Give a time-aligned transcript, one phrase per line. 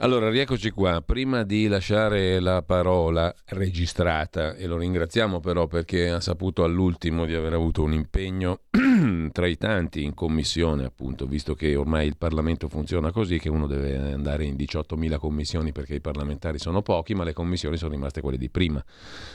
[0.00, 1.02] Allora, rieccoci qua.
[1.02, 7.34] Prima di lasciare la parola registrata, e lo ringraziamo però perché ha saputo all'ultimo di
[7.34, 8.60] aver avuto un impegno
[9.32, 13.66] tra i tanti in commissione, appunto, visto che ormai il Parlamento funziona così, che uno
[13.66, 18.20] deve andare in 18.000 commissioni perché i parlamentari sono pochi, ma le commissioni sono rimaste
[18.20, 18.80] quelle di prima.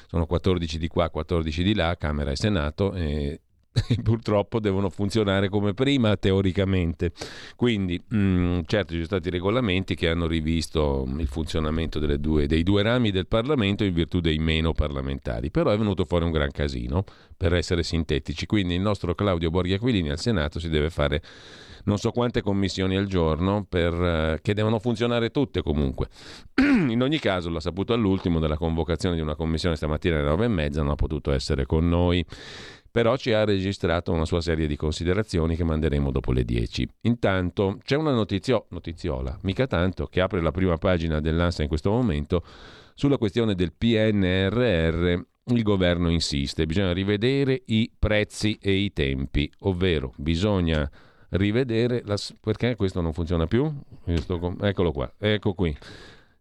[0.07, 3.41] Sono 14 di qua, 14 di là, Camera e Senato, e
[4.03, 7.11] purtroppo devono funzionare come prima teoricamente.
[7.55, 12.63] Quindi, mh, mm, certo, ci sono stati regolamenti che hanno rivisto il funzionamento due, dei
[12.63, 16.51] due rami del Parlamento in virtù dei meno parlamentari, però è venuto fuori un gran
[16.51, 17.03] casino,
[17.35, 18.45] per essere sintetici.
[18.45, 21.21] Quindi il nostro Claudio Borghi Aquilini al Senato si deve fare
[21.85, 26.07] non so quante commissioni al giorno per, uh, che devono funzionare tutte comunque.
[26.61, 30.49] In ogni caso l'ha saputo all'ultimo della convocazione di una commissione stamattina alle nove e
[30.49, 32.25] mezza, non ha potuto essere con noi
[32.93, 36.87] però ci ha registrato una sua serie di considerazioni che manderemo dopo le 10.
[37.01, 41.89] Intanto c'è una notizio, notiziola, mica tanto, che apre la prima pagina dell'ANSA in questo
[41.89, 42.45] momento
[42.93, 45.21] sulla questione del PNRR.
[45.45, 50.87] Il governo insiste, bisogna rivedere i prezzi e i tempi, ovvero bisogna
[51.29, 53.73] rivedere la, perché questo non funziona più?
[54.05, 55.75] Eccolo qua, ecco qui.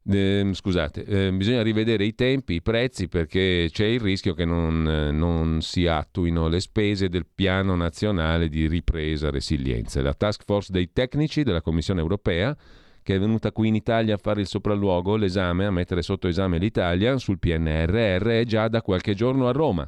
[0.04, 4.88] Eh, scusate, eh, bisogna rivedere i tempi, i prezzi perché c'è il rischio che non,
[4.88, 10.02] eh, non, si attuino le spese del piano nazionale di ripresa e resilienza.
[10.02, 12.56] La task force dei tecnici della Commissione europea
[13.00, 16.58] che è venuta qui in Italia a fare il sopralluogo, l'esame, a mettere sotto esame
[16.58, 19.86] l'Italia sul PNRR è già da qualche giorno a Roma.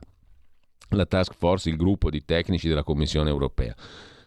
[0.90, 3.74] La task force, il gruppo di tecnici della Commissione europea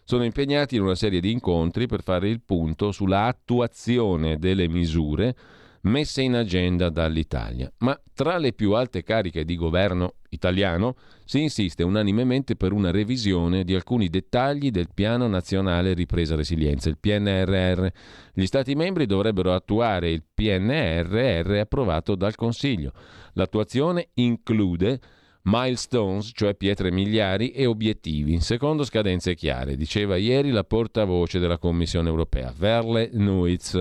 [0.04, 5.36] sono impegnati in una serie di incontri per fare il punto sulla attuazione delle misure
[5.82, 7.70] messe in agenda dall'Italia.
[7.78, 13.64] Ma tra le più alte cariche di governo italiano si insiste unanimemente per una revisione
[13.64, 17.86] di alcuni dettagli del Piano Nazionale Ripresa Resilienza, il PNRR.
[18.32, 22.92] Gli Stati membri dovrebbero attuare il PNRR approvato dal Consiglio.
[23.34, 25.00] L'attuazione include
[25.42, 32.08] milestones, cioè pietre miliari, e obiettivi, secondo scadenze chiare, diceva ieri la portavoce della Commissione
[32.08, 33.80] europea, Verle Nuitz.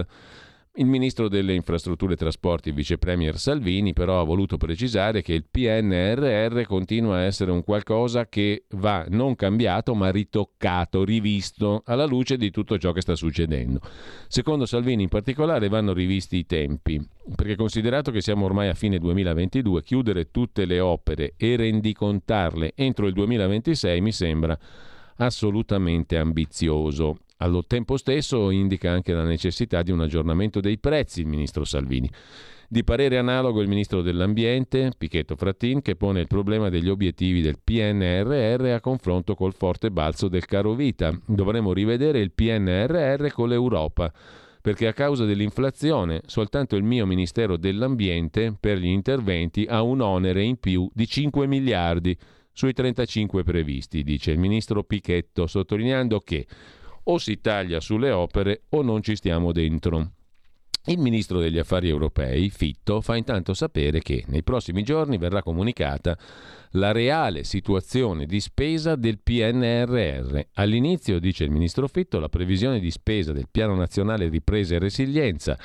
[0.80, 5.44] Il ministro delle infrastrutture e trasporti, vice premier Salvini, però ha voluto precisare che il
[5.50, 12.38] PNRR continua a essere un qualcosa che va non cambiato ma ritoccato, rivisto alla luce
[12.38, 13.80] di tutto ciò che sta succedendo.
[14.28, 17.04] Secondo Salvini in particolare vanno rivisti i tempi,
[17.36, 23.08] perché considerato che siamo ormai a fine 2022, chiudere tutte le opere e rendicontarle entro
[23.08, 24.56] il 2026 mi sembra
[25.16, 27.18] assolutamente ambizioso.
[27.38, 32.10] Allo tempo stesso indica anche la necessità di un aggiornamento dei prezzi il ministro Salvini.
[32.68, 37.60] Di parere analogo il ministro dell'Ambiente, Pichetto Frattin, che pone il problema degli obiettivi del
[37.64, 41.18] PNRR a confronto col forte balzo del caro vita.
[41.26, 44.12] Dovremmo rivedere il PNRR con l'Europa,
[44.60, 50.44] perché a causa dell'inflazione soltanto il mio Ministero dell'Ambiente per gli interventi ha un onere
[50.44, 52.18] in più di 5 miliardi
[52.52, 56.48] sui 35 previsti, dice il ministro Pichetto, sottolineando che
[57.10, 60.12] o si taglia sulle opere o non ci stiamo dentro.
[60.86, 66.18] Il ministro degli affari europei, Fitto, fa intanto sapere che nei prossimi giorni verrà comunicata
[66.72, 70.40] la reale situazione di spesa del PNRR.
[70.54, 75.58] All'inizio, dice il ministro Fitto, la previsione di spesa del Piano Nazionale Ripresa e Resilienza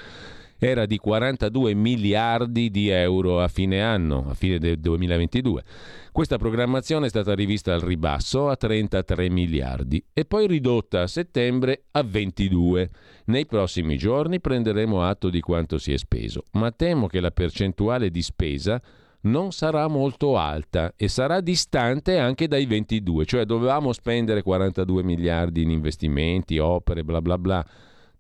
[0.65, 5.65] era di 42 miliardi di euro a fine anno, a fine del 2022.
[6.13, 11.87] Questa programmazione è stata rivista al ribasso a 33 miliardi e poi ridotta a settembre
[11.91, 12.91] a 22.
[13.25, 18.11] Nei prossimi giorni prenderemo atto di quanto si è speso, ma temo che la percentuale
[18.11, 18.81] di spesa
[19.23, 25.63] non sarà molto alta e sarà distante anche dai 22, cioè dovevamo spendere 42 miliardi
[25.63, 27.67] in investimenti, opere, bla bla bla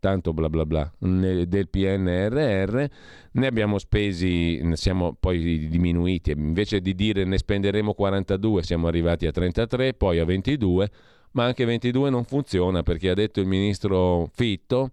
[0.03, 2.85] tanto bla bla bla del PNRR,
[3.31, 9.31] ne abbiamo spesi, siamo poi diminuiti, invece di dire ne spenderemo 42 siamo arrivati a
[9.31, 10.91] 33, poi a 22,
[11.33, 14.91] ma anche 22 non funziona perché ha detto il ministro Fitto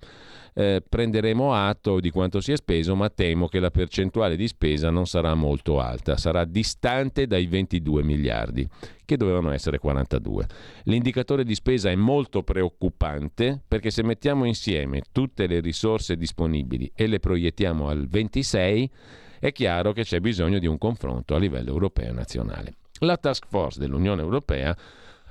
[0.60, 4.90] eh, prenderemo atto di quanto si è speso, ma temo che la percentuale di spesa
[4.90, 8.68] non sarà molto alta, sarà distante dai 22 miliardi,
[9.06, 10.48] che dovevano essere 42.
[10.84, 17.08] L'indicatore di spesa è molto preoccupante perché se mettiamo insieme tutte le risorse disponibili e
[17.08, 18.92] le proiettiamo al 26,
[19.40, 22.74] è chiaro che c'è bisogno di un confronto a livello europeo e nazionale.
[23.00, 24.76] La task force dell'Unione Europea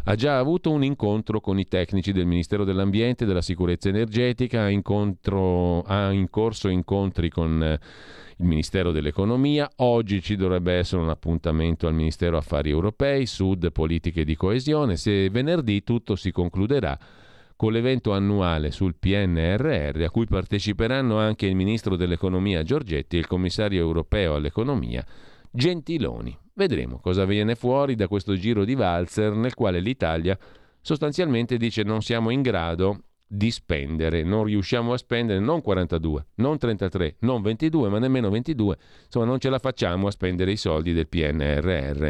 [0.08, 4.62] ha già avuto un incontro con i tecnici del Ministero dell'Ambiente e della Sicurezza Energetica,
[4.62, 7.78] ha, incontro, ha in corso incontri con eh,
[8.38, 14.24] il Ministero dell'Economia, oggi ci dovrebbe essere un appuntamento al Ministero Affari Europei, Sud, Politiche
[14.24, 16.98] di Coesione, se venerdì tutto si concluderà
[17.54, 23.26] con l'evento annuale sul PNRR a cui parteciperanno anche il Ministro dell'Economia Giorgetti e il
[23.26, 25.04] Commissario europeo all'Economia
[25.50, 26.36] Gentiloni.
[26.54, 30.36] Vedremo cosa viene fuori da questo giro di valzer nel quale l'Italia
[30.80, 36.56] sostanzialmente dice non siamo in grado di spendere, non riusciamo a spendere non 42, non
[36.56, 40.94] 33, non 22, ma nemmeno 22, insomma non ce la facciamo a spendere i soldi
[40.94, 42.08] del PNRR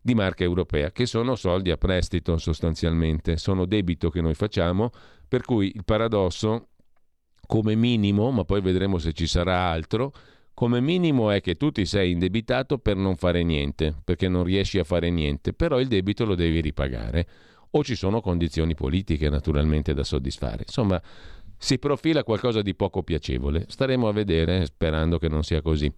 [0.00, 4.90] di marca europea, che sono soldi a prestito sostanzialmente, sono debito che noi facciamo,
[5.28, 6.68] per cui il paradosso
[7.46, 10.12] come minimo, ma poi vedremo se ci sarà altro,
[10.58, 14.80] come minimo è che tu ti sei indebitato per non fare niente, perché non riesci
[14.80, 17.28] a fare niente, però il debito lo devi ripagare.
[17.70, 20.64] O ci sono condizioni politiche naturalmente da soddisfare.
[20.66, 21.00] Insomma,
[21.56, 23.66] si profila qualcosa di poco piacevole.
[23.68, 25.92] Staremo a vedere, sperando che non sia così.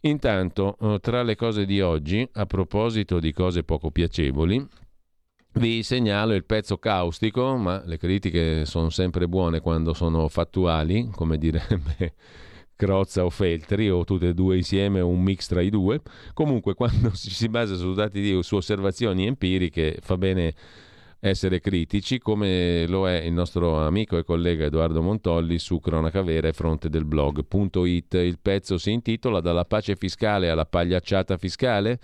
[0.00, 4.66] Intanto, eh, tra le cose di oggi, a proposito di cose poco piacevoli,
[5.52, 11.38] vi segnalo il pezzo caustico, ma le critiche sono sempre buone quando sono fattuali, come
[11.38, 12.14] direbbe
[12.78, 16.00] Crozza o Feltri o tutte e due insieme un mix tra i due.
[16.32, 20.54] Comunque quando si basa su dati di, su osservazioni empiriche fa bene
[21.20, 26.46] essere critici come lo è il nostro amico e collega Edoardo Montolli su Cronaca Vera
[26.46, 28.14] e fronte del blog.it.
[28.14, 31.98] Il pezzo si intitola Dalla pace fiscale alla pagliacciata fiscale?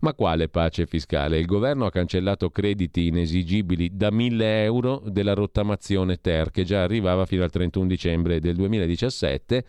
[0.00, 1.38] Ma quale pace fiscale?
[1.38, 7.26] Il governo ha cancellato crediti inesigibili da 1000 euro della rottamazione Ter che già arrivava
[7.26, 9.64] fino al 31 dicembre del 2017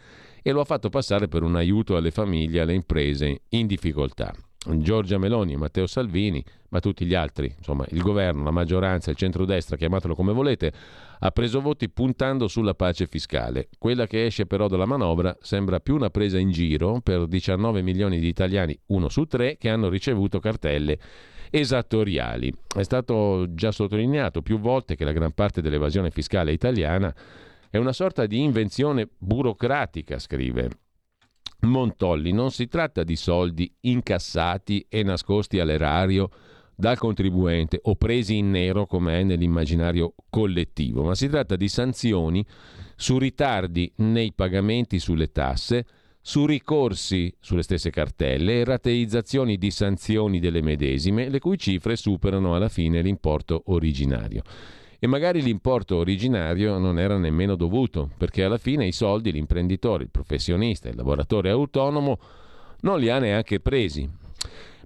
[0.48, 4.32] e lo ha fatto passare per un aiuto alle famiglie e alle imprese in difficoltà.
[4.78, 9.76] Giorgia Meloni Matteo Salvini, ma tutti gli altri, insomma il governo, la maggioranza, il centrodestra,
[9.76, 10.72] chiamatelo come volete,
[11.18, 13.70] ha preso voti puntando sulla pace fiscale.
[13.80, 18.20] Quella che esce però dalla manovra sembra più una presa in giro per 19 milioni
[18.20, 21.00] di italiani, uno su tre, che hanno ricevuto cartelle
[21.50, 22.54] esattoriali.
[22.76, 27.12] È stato già sottolineato più volte che la gran parte dell'evasione fiscale italiana
[27.76, 30.70] è una sorta di invenzione burocratica, scrive.
[31.64, 36.30] Montolli, non si tratta di soldi incassati e nascosti all'erario
[36.74, 42.46] dal contribuente o presi in nero come è nell'immaginario collettivo, ma si tratta di sanzioni
[42.96, 45.86] su ritardi nei pagamenti sulle tasse,
[46.22, 52.56] su ricorsi sulle stesse cartelle e rateizzazioni di sanzioni delle medesime, le cui cifre superano
[52.56, 54.44] alla fine l'importo originario
[55.06, 60.10] e magari l'importo originario non era nemmeno dovuto, perché alla fine i soldi l'imprenditore, il
[60.10, 62.18] professionista, il lavoratore autonomo
[62.80, 64.10] non li ha neanche presi.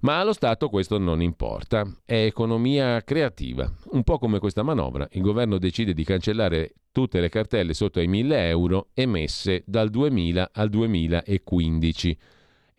[0.00, 5.08] Ma allo Stato questo non importa, è economia creativa, un po' come questa manovra.
[5.12, 10.50] Il governo decide di cancellare tutte le cartelle sotto ai 1000 euro emesse dal 2000
[10.52, 12.18] al 2015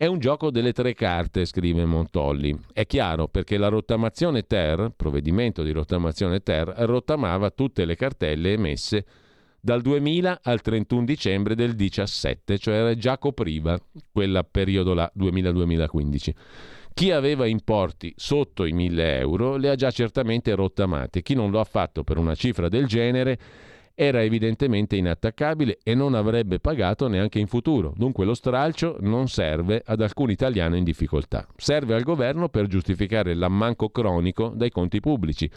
[0.02, 2.58] è un gioco delle tre carte, scrive Montolli.
[2.72, 9.04] È chiaro perché la rottamazione Ter, provvedimento di rottamazione Ter, rottamava tutte le cartelle emesse
[9.60, 13.78] dal 2000 al 31 dicembre del 17, cioè già copriva
[14.10, 16.30] quel periodo là, 2000-2015.
[16.92, 21.60] Chi aveva importi sotto i 1000 euro le ha già certamente rottamate, chi non lo
[21.60, 23.38] ha fatto per una cifra del genere
[23.94, 27.92] era evidentemente inattaccabile e non avrebbe pagato neanche in futuro.
[27.96, 31.46] Dunque lo stralcio non serve ad alcun italiano in difficoltà.
[31.56, 35.50] Serve al governo per giustificare l'ammanco cronico dai conti pubblici.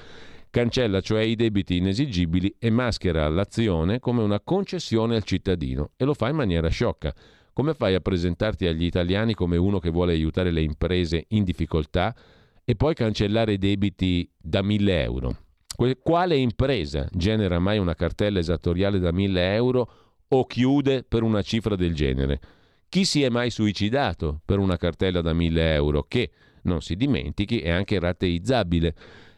[0.50, 6.14] Cancella cioè i debiti inesigibili e maschera l'azione come una concessione al cittadino e lo
[6.14, 7.14] fa in maniera sciocca.
[7.52, 12.16] Come fai a presentarti agli italiani come uno che vuole aiutare le imprese in difficoltà
[12.64, 15.38] e poi cancellare debiti da 1000 euro?
[15.76, 19.90] Quale impresa genera mai una cartella esattoriale da 1000 euro
[20.30, 22.40] o chiude per una cifra del genere?
[22.88, 26.32] Chi si è mai suicidato per una cartella da 1000 euro che,
[26.64, 28.96] non si dimentichi, è anche rateizzabile?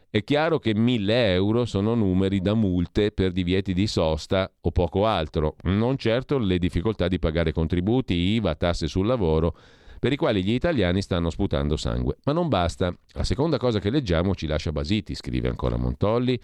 [0.10, 5.08] È chiaro che 1000 euro sono numeri da multe per divieti di sosta o poco
[5.08, 9.56] altro, non certo le difficoltà di pagare contributi, IVA, tasse sul lavoro
[10.00, 12.18] per i quali gli italiani stanno sputando sangue.
[12.24, 12.96] Ma non basta.
[13.14, 16.40] La seconda cosa che leggiamo ci lascia basiti, scrive ancora Montolli,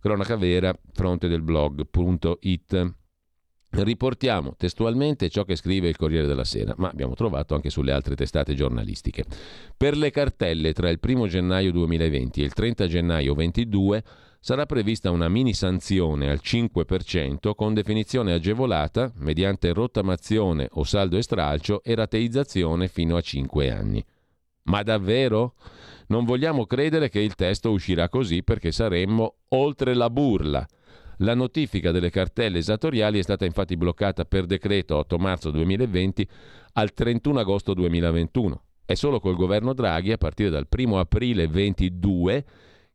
[0.00, 2.94] cronaca vera, fronte del blog.it.
[3.76, 8.14] Riportiamo testualmente ciò che scrive il Corriere della Sera, ma abbiamo trovato anche sulle altre
[8.14, 9.24] testate giornalistiche.
[9.76, 14.04] Per le cartelle tra il 1 gennaio 2020 e il 30 gennaio 2022
[14.38, 21.22] sarà prevista una mini sanzione al 5% con definizione agevolata mediante rottamazione o saldo e
[21.22, 24.04] stralcio e rateizzazione fino a 5 anni.
[24.64, 25.54] Ma davvero?
[26.06, 30.66] Non vogliamo credere che il testo uscirà così perché saremmo oltre la burla.
[31.18, 36.28] La notifica delle cartelle esattoriali è stata infatti bloccata per decreto 8 marzo 2020
[36.72, 38.62] al 31 agosto 2021.
[38.84, 42.44] È solo col governo Draghi, a partire dal 1 aprile 2022,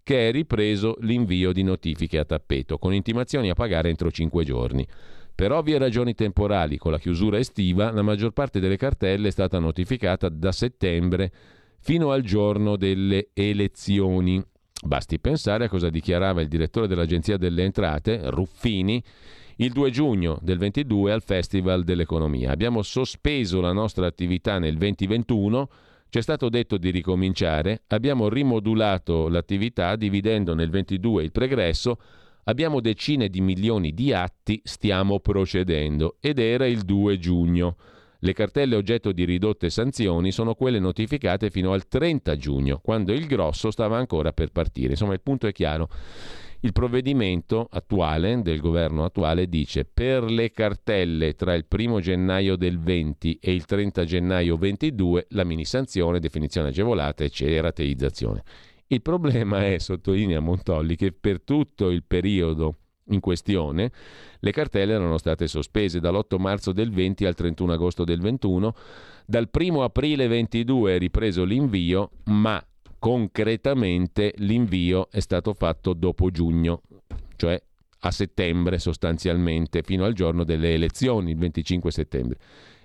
[0.03, 4.85] che è ripreso l'invio di notifiche a tappeto, con intimazioni a pagare entro 5 giorni.
[5.33, 9.57] Per ovvie ragioni temporali, con la chiusura estiva, la maggior parte delle cartelle è stata
[9.57, 11.31] notificata da settembre
[11.79, 14.43] fino al giorno delle elezioni.
[14.81, 19.03] Basti pensare a cosa dichiarava il direttore dell'Agenzia delle Entrate, Ruffini,
[19.57, 22.51] il 2 giugno del 22 al Festival dell'Economia.
[22.51, 25.69] Abbiamo sospeso la nostra attività nel 2021,
[26.07, 31.99] ci è stato detto di ricominciare, abbiamo rimodulato l'attività dividendo nel 22 il pregresso,
[32.45, 37.75] abbiamo decine di milioni di atti, stiamo procedendo ed era il 2 giugno.
[38.21, 43.25] Le cartelle oggetto di ridotte sanzioni sono quelle notificate fino al 30 giugno, quando il
[43.25, 44.89] grosso stava ancora per partire.
[44.89, 45.87] Insomma, il punto è chiaro.
[46.59, 52.77] Il provvedimento attuale del governo attuale dice per le cartelle tra il 1 gennaio del
[52.77, 58.43] 20 e il 30 gennaio 22 la mini sanzione, definizione agevolata e rateizzazione.
[58.87, 62.75] Il problema è, sottolinea Montolli, che per tutto il periodo
[63.09, 63.91] in questione,
[64.39, 68.73] le cartelle erano state sospese dall'8 marzo del 20 al 31 agosto del 21,
[69.25, 72.63] dal 1 aprile 22 è ripreso l'invio, ma
[72.97, 76.81] concretamente l'invio è stato fatto dopo giugno,
[77.35, 77.61] cioè
[78.01, 82.37] a settembre sostanzialmente, fino al giorno delle elezioni, il 25 settembre.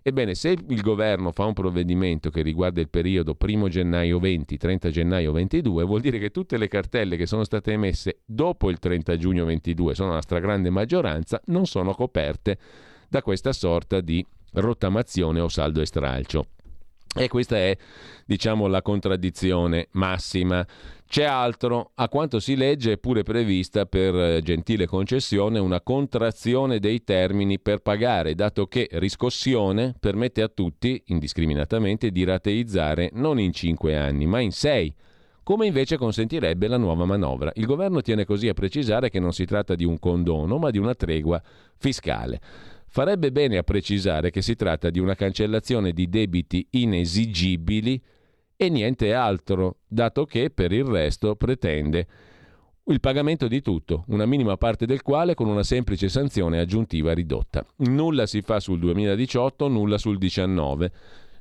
[0.06, 4.90] Ebbene, se il governo fa un provvedimento che riguarda il periodo 1 gennaio 20, 30
[4.90, 9.16] gennaio 22, vuol dire che tutte le cartelle che sono state emesse dopo il 30
[9.16, 12.58] giugno 22, sono la stragrande maggioranza, non sono coperte
[13.08, 16.48] da questa sorta di rottamazione o saldo e stralcio.
[17.16, 17.74] E questa è,
[18.26, 20.66] diciamo, la contraddizione massima.
[21.06, 26.80] C'è altro, a quanto si legge è pure prevista per eh, gentile concessione una contrazione
[26.80, 33.52] dei termini per pagare, dato che riscossione permette a tutti, indiscriminatamente, di rateizzare non in
[33.52, 34.92] cinque anni, ma in sei
[35.44, 37.52] come invece consentirebbe la nuova manovra.
[37.54, 40.78] Il governo tiene così a precisare che non si tratta di un condono, ma di
[40.78, 41.40] una tregua
[41.76, 42.40] fiscale.
[42.88, 48.00] Farebbe bene a precisare che si tratta di una cancellazione di debiti inesigibili
[48.56, 52.06] e niente altro, dato che per il resto pretende
[52.86, 57.64] il pagamento di tutto, una minima parte del quale con una semplice sanzione aggiuntiva ridotta.
[57.76, 60.92] Nulla si fa sul 2018, nulla sul 19,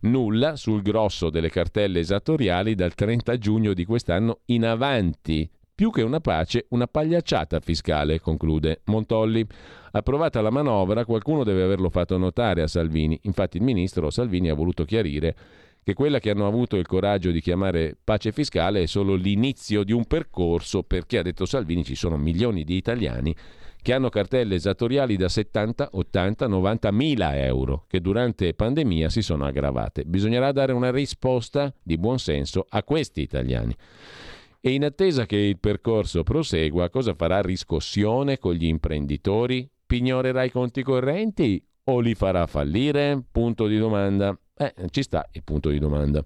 [0.02, 5.50] nulla sul grosso delle cartelle esattoriali dal 30 giugno di quest'anno in avanti.
[5.76, 9.46] Più che una pace, una pagliacciata fiscale, conclude Montolli.
[9.92, 13.20] Approvata la manovra, qualcuno deve averlo fatto notare a Salvini.
[13.24, 15.36] Infatti il ministro Salvini ha voluto chiarire
[15.84, 19.92] che quella che hanno avuto il coraggio di chiamare pace fiscale è solo l'inizio di
[19.92, 23.36] un percorso perché, ha detto Salvini, ci sono milioni di italiani
[23.84, 29.46] che hanno cartelle esattoriali da 70, 80, 90 mila euro che durante pandemia si sono
[29.46, 30.06] aggravate.
[30.06, 33.76] Bisognerà dare una risposta di buon senso a questi italiani.
[34.62, 39.70] E in attesa che il percorso prosegua, cosa farà riscossione con gli imprenditori?
[39.86, 43.22] Pignorerà i conti correnti o li farà fallire?
[43.30, 44.34] Punto di domanda.
[44.56, 46.24] Eh, ci sta il punto di domanda.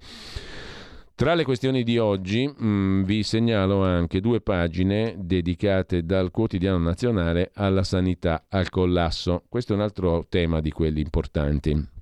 [1.16, 6.78] Tra le questioni di oggi mh, mm, vi segnalo anche due pagine dedicate dal quotidiano
[6.78, 9.44] nazionale alla sanità, al collasso.
[9.50, 11.96] Questo è un altro tema di quelli importanti.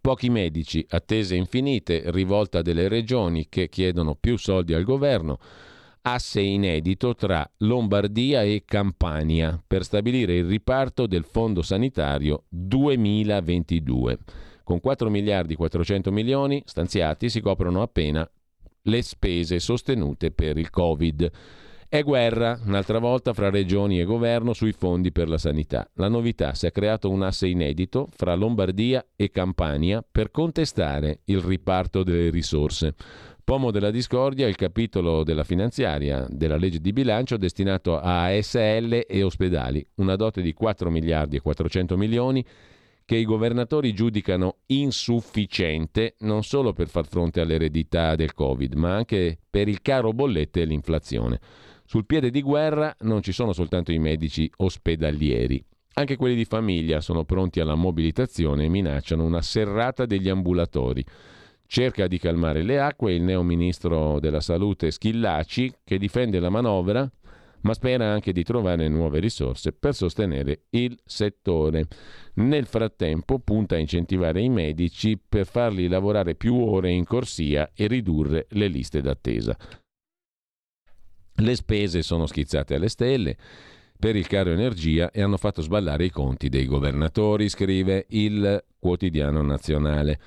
[0.00, 5.38] Pochi medici, attese infinite, rivolta delle regioni che chiedono più soldi al governo,
[6.02, 14.18] asse inedito tra Lombardia e Campania per stabilire il riparto del fondo sanitario 2022.
[14.68, 18.30] Con 4 miliardi 400 milioni stanziati si coprono appena
[18.82, 21.30] le spese sostenute per il Covid.
[21.88, 25.88] È guerra, un'altra volta, fra regioni e governo sui fondi per la sanità.
[25.94, 31.40] La novità, si è creato un asse inedito fra Lombardia e Campania per contestare il
[31.40, 32.94] riparto delle risorse.
[33.42, 39.06] Pomo della discordia è il capitolo della finanziaria della legge di bilancio destinato a ASL
[39.08, 42.44] e ospedali, una dote di 4 miliardi e 400 milioni
[43.08, 49.38] che i governatori giudicano insufficiente non solo per far fronte all'eredità del Covid, ma anche
[49.48, 51.40] per il caro bollette e l'inflazione.
[51.86, 57.00] Sul piede di guerra non ci sono soltanto i medici ospedalieri, anche quelli di famiglia
[57.00, 61.02] sono pronti alla mobilitazione e minacciano una serrata degli ambulatori.
[61.66, 67.10] Cerca di calmare le acque il neo ministro della salute Schillaci che difende la manovra
[67.62, 71.86] ma spera anche di trovare nuove risorse per sostenere il settore.
[72.34, 77.86] Nel frattempo punta a incentivare i medici per farli lavorare più ore in corsia e
[77.86, 79.56] ridurre le liste d'attesa.
[81.40, 83.36] Le spese sono schizzate alle stelle
[83.98, 89.42] per il caro energia e hanno fatto sballare i conti dei governatori, scrive il quotidiano
[89.42, 90.20] nazionale.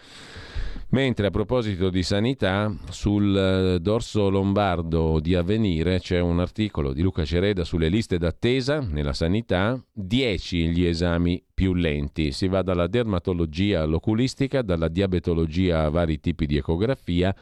[0.91, 7.01] Mentre a proposito di sanità, sul eh, dorso lombardo di Avvenire c'è un articolo di
[7.01, 12.33] Luca Cereda sulle liste d'attesa nella sanità, 10 gli esami più lenti.
[12.33, 17.33] Si va dalla dermatologia all'oculistica, dalla diabetologia a vari tipi di ecografia.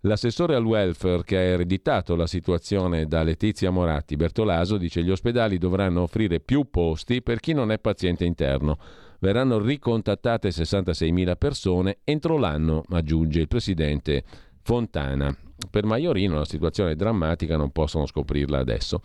[0.00, 5.10] L'assessore al welfare che ha ereditato la situazione da Letizia Moratti Bertolaso dice che gli
[5.10, 8.78] ospedali dovranno offrire più posti per chi non è paziente interno
[9.20, 14.24] verranno ricontattate 66.000 persone entro l'anno, aggiunge il presidente
[14.62, 15.34] Fontana.
[15.70, 19.02] Per Maiorino la situazione è drammatica, non possono scoprirla adesso.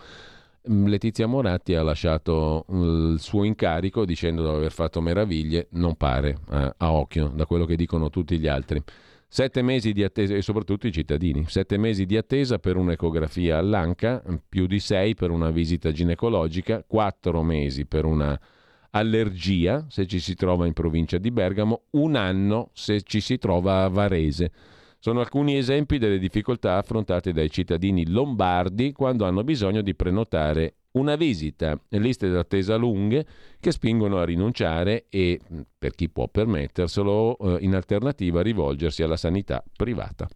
[0.69, 5.95] Mm, Letizia Moratti ha lasciato mm, il suo incarico dicendo di aver fatto meraviglie, non
[5.95, 8.81] pare eh, a occhio da quello che dicono tutti gli altri.
[9.27, 14.24] Sette mesi di attesa, e soprattutto i cittadini, sette mesi di attesa per un'ecografia all'anca,
[14.48, 18.39] più di sei per una visita ginecologica, quattro mesi per una
[18.96, 23.84] allergia se ci si trova in provincia di Bergamo, un anno se ci si trova
[23.84, 24.52] a Varese.
[25.00, 31.16] Sono alcuni esempi delle difficoltà affrontate dai cittadini lombardi quando hanno bisogno di prenotare una
[31.18, 33.25] visita, liste d'attesa lunghe
[33.60, 35.40] che spingono a rinunciare e,
[35.78, 40.28] per chi può permetterselo, eh, in alternativa rivolgersi alla sanità privata.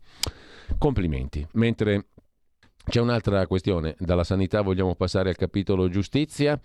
[0.78, 1.48] Complimenti.
[1.54, 2.08] Mentre
[2.89, 6.60] c'è un'altra questione, dalla sanità vogliamo passare al capitolo giustizia.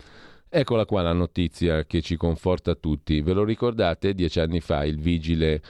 [0.57, 3.21] Eccola qua la notizia che ci conforta tutti.
[3.23, 4.15] Ve lo ricordate?
[4.15, 5.61] Dieci anni fa il vigile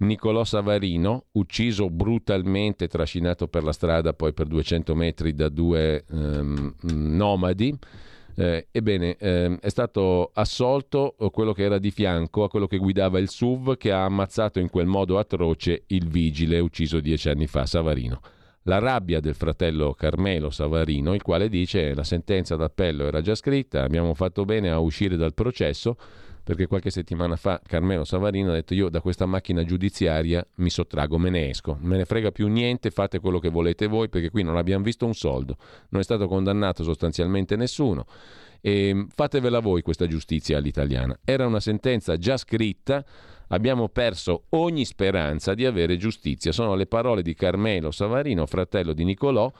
[0.00, 6.74] Nicolò Savarino, ucciso brutalmente, trascinato per la strada poi per 200 metri da due ehm,
[6.82, 7.74] nomadi.
[8.34, 13.18] Eh, ebbene, eh, è stato assolto quello che era di fianco a quello che guidava
[13.18, 17.64] il SUV che ha ammazzato in quel modo atroce il vigile ucciso dieci anni fa,
[17.64, 18.20] Savarino
[18.66, 23.82] la rabbia del fratello Carmelo Savarino, il quale dice la sentenza d'appello era già scritta,
[23.82, 25.96] abbiamo fatto bene a uscire dal processo
[26.42, 31.18] perché qualche settimana fa Carmelo Savarino ha detto io da questa macchina giudiziaria mi sottrago,
[31.18, 34.42] me ne esco, me ne frega più niente, fate quello che volete voi perché qui
[34.42, 35.56] non abbiamo visto un soldo,
[35.90, 38.04] non è stato condannato sostanzialmente nessuno.
[38.60, 41.16] E fatevela voi questa giustizia all'italiana.
[41.24, 43.04] Era una sentenza già scritta
[43.48, 46.52] Abbiamo perso ogni speranza di avere giustizia.
[46.52, 49.52] Sono le parole di Carmelo Savarino, fratello di Nicolò,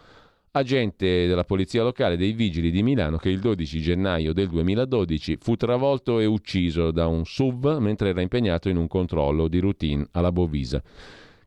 [0.52, 5.54] agente della polizia locale dei vigili di Milano che il 12 gennaio del 2012 fu
[5.54, 10.32] travolto e ucciso da un SUV mentre era impegnato in un controllo di routine alla
[10.32, 10.82] Bovisa.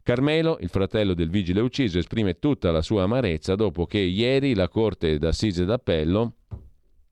[0.02, 4.70] Carmelo, il fratello del vigile ucciso, esprime tutta la sua amarezza dopo che ieri la
[4.70, 6.34] Corte d'Assise d'Appello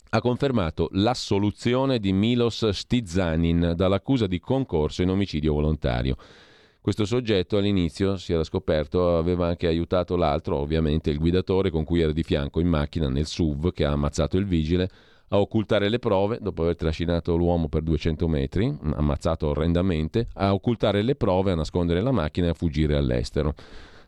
[0.10, 6.16] ha confermato l'assoluzione di Milos Stizanin dall'accusa di concorso in omicidio volontario.
[6.80, 12.00] Questo soggetto all'inizio, si era scoperto, aveva anche aiutato l'altro, ovviamente il guidatore con cui
[12.00, 14.90] era di fianco in macchina nel SUV che ha ammazzato il vigile,
[15.30, 21.02] a occultare le prove dopo aver trascinato l'uomo per 200 metri, ammazzato orrendamente, a occultare
[21.02, 23.54] le prove, a nascondere la macchina e a fuggire all'estero.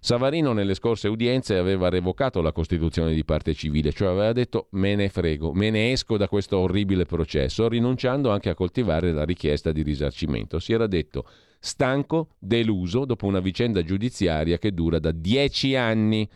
[0.01, 4.95] Savarino nelle scorse udienze aveva revocato la Costituzione di parte civile, cioè aveva detto me
[4.95, 9.73] ne frego, me ne esco da questo orribile processo, rinunciando anche a coltivare la richiesta
[9.73, 10.59] di risarcimento.
[10.59, 11.25] Si era detto
[11.59, 16.27] stanco, deluso dopo una vicenda giudiziaria che dura da dieci anni.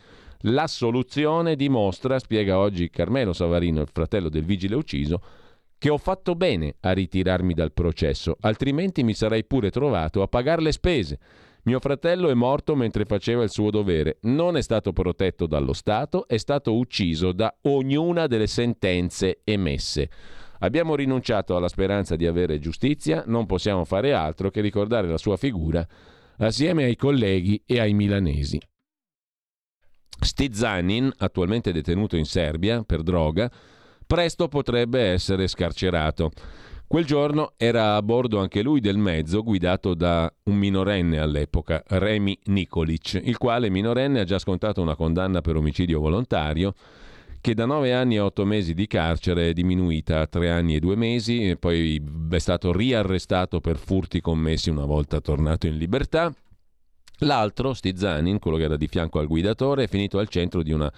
[0.46, 5.22] La soluzione dimostra, spiega oggi Carmelo Savarino, il fratello del vigile ucciso,
[5.78, 10.62] che ho fatto bene a ritirarmi dal processo, altrimenti mi sarei pure trovato a pagare
[10.62, 11.20] le spese.
[11.66, 16.28] Mio fratello è morto mentre faceva il suo dovere, non è stato protetto dallo Stato,
[16.28, 20.10] è stato ucciso da ognuna delle sentenze emesse.
[20.60, 25.38] Abbiamo rinunciato alla speranza di avere giustizia, non possiamo fare altro che ricordare la sua
[25.38, 25.88] figura
[26.38, 28.60] assieme ai colleghi e ai milanesi.
[30.20, 33.50] Stizanin, attualmente detenuto in Serbia per droga,
[34.06, 36.32] presto potrebbe essere scarcerato.
[36.94, 42.38] Quel giorno era a bordo anche lui del mezzo guidato da un minorenne all'epoca, Remi
[42.44, 46.76] Nikolic, il quale minorenne ha già scontato una condanna per omicidio volontario
[47.42, 50.80] che da nove anni e otto mesi di carcere è diminuita a tre anni e
[50.80, 56.32] due mesi, e poi è stato riarrestato per furti commessi una volta tornato in libertà.
[57.22, 60.94] L'altro, Stizanin, quello che era di fianco al guidatore, è finito al centro di una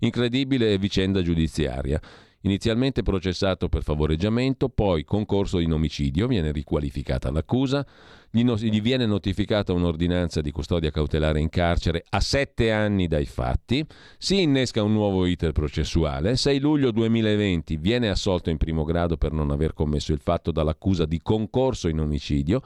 [0.00, 1.98] incredibile vicenda giudiziaria.
[2.42, 7.84] Inizialmente processato per favoreggiamento, poi concorso in omicidio, viene riqualificata l'accusa,
[8.30, 13.26] gli, no- gli, viene notificata un'ordinanza di custodia cautelare in carcere a sette anni dai
[13.26, 13.84] fatti,
[14.18, 19.32] si innesca un nuovo iter processuale, 6 luglio 2020 viene assolto in primo grado per
[19.32, 22.62] non aver commesso il fatto dall'accusa di concorso in omicidio,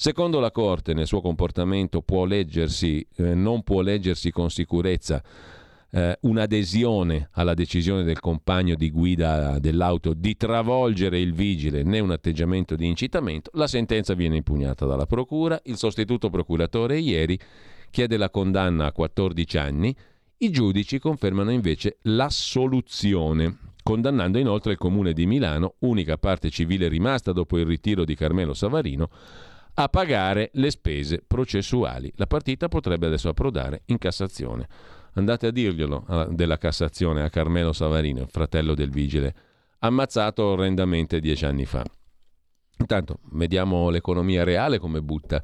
[0.00, 5.22] Secondo la Corte, nel suo comportamento può leggersi, eh, non può leggersi con sicurezza
[5.92, 12.10] eh, un'adesione alla decisione del compagno di guida dell'auto di travolgere il vigile né un
[12.10, 17.38] atteggiamento di incitamento, la sentenza viene impugnata dalla Procura, il sostituto procuratore ieri
[17.90, 19.96] chiede la condanna a 14 anni,
[20.38, 27.32] i giudici confermano invece l'assoluzione, condannando inoltre il Comune di Milano, unica parte civile rimasta
[27.32, 29.10] dopo il ritiro di Carmelo Savarino,
[29.74, 32.10] a pagare le spese processuali.
[32.16, 34.66] La partita potrebbe adesso approdare in Cassazione.
[35.14, 39.34] Andate a dirglielo della Cassazione a Carmelo Savarino, fratello del vigile,
[39.80, 41.84] ammazzato orrendamente dieci anni fa.
[42.78, 45.42] Intanto, vediamo l'economia reale come butta.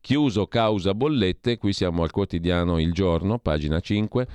[0.00, 4.26] Chiuso causa bollette, qui siamo al quotidiano Il Giorno, pagina 5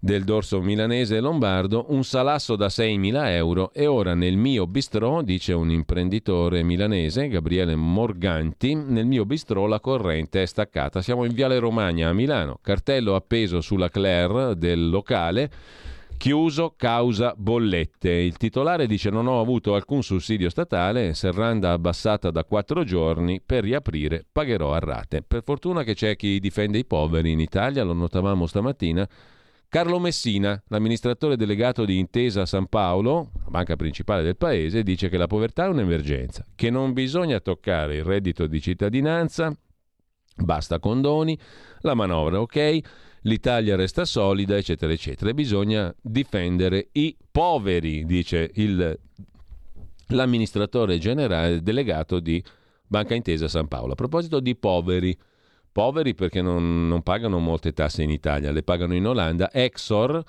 [0.00, 5.22] del dorso milanese e lombardo, un salasso da 6.000 euro e ora nel mio bistrò,
[5.22, 11.02] dice un imprenditore milanese, Gabriele Morganti, nel mio bistrò la corrente è staccata.
[11.02, 15.50] Siamo in Viale Romagna a Milano, cartello appeso sulla Claire del locale.
[16.16, 18.10] Chiuso causa bollette.
[18.10, 23.62] Il titolare dice non ho avuto alcun sussidio statale, serranda abbassata da quattro giorni, per
[23.62, 25.22] riaprire pagherò a rate.
[25.22, 29.08] Per fortuna che c'è chi difende i poveri in Italia, lo notavamo stamattina,
[29.70, 35.18] Carlo Messina, l'amministratore delegato di Intesa San Paolo, la banca principale del paese, dice che
[35.18, 39.54] la povertà è un'emergenza, che non bisogna toccare il reddito di cittadinanza,
[40.36, 41.38] basta condoni,
[41.80, 42.78] la manovra ok,
[43.22, 45.34] l'Italia resta solida, eccetera, eccetera.
[45.34, 48.98] Bisogna difendere i poveri, dice il,
[50.06, 52.42] l'amministratore generale delegato di
[52.86, 53.92] Banca Intesa San Paolo.
[53.92, 55.14] A proposito di poveri,
[55.78, 59.48] poveri perché non, non, pagano molte tasse in Italia, le pagano in Olanda.
[59.52, 60.20] Exor,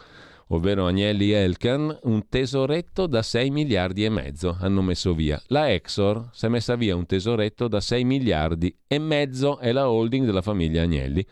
[0.50, 5.42] ovvero Agnelli Elkan, un tesoretto da 6 miliardi e mezzo hanno messo via.
[5.48, 9.90] La Exor si è messa via un tesoretto da 6 miliardi e mezzo, è la
[9.90, 11.26] holding della famiglia Agnelli.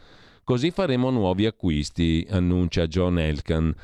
[0.43, 3.75] Così faremo nuovi acquisti, annuncia John Elkan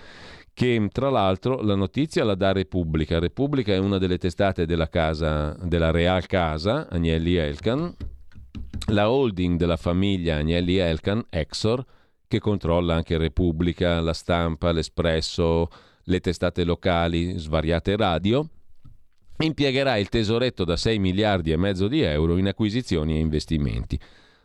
[0.52, 3.20] che tra l'altro la notizia la dà Repubblica.
[3.20, 7.96] Repubblica è una delle testate della casa, della Real Casa, Agnelli Elkan,
[8.88, 11.84] la holding della famiglia Agnelli Elkan, Exor,
[12.28, 15.70] che controlla anche Repubblica, la stampa, l'Espresso,
[16.04, 18.48] le testate locali, svariate radio,
[19.38, 24.00] impiegherà il tesoretto da 6 miliardi e mezzo di euro in acquisizioni e investimenti.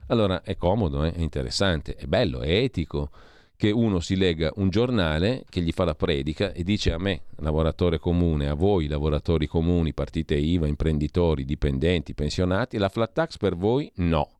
[0.09, 1.12] Allora è comodo, eh?
[1.12, 3.11] è interessante, è bello, è etico
[3.59, 7.23] che uno si lega un giornale che gli fa la predica e dice a me,
[7.38, 13.57] lavoratore comune, a voi lavoratori comuni, partite IVA, imprenditori, dipendenti, pensionati, la flat tax per
[13.57, 14.31] voi no.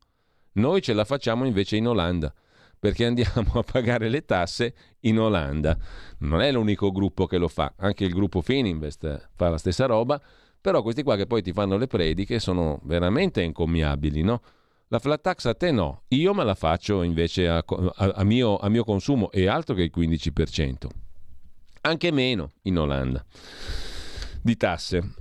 [0.53, 2.33] Noi ce la facciamo invece in Olanda
[2.79, 5.77] perché andiamo a pagare le tasse in Olanda.
[6.19, 10.21] Non è l'unico gruppo che lo fa, anche il gruppo Fininvest fa la stessa roba,
[10.61, 14.41] però questi qua che poi ti fanno le prediche sono veramente incommiabili, no?
[14.91, 18.57] La flat tax a te no, io me la faccio invece a, a, a, mio,
[18.57, 20.87] a mio consumo e altro che il 15%.
[21.81, 23.23] Anche meno in Olanda
[24.41, 25.13] di tasse.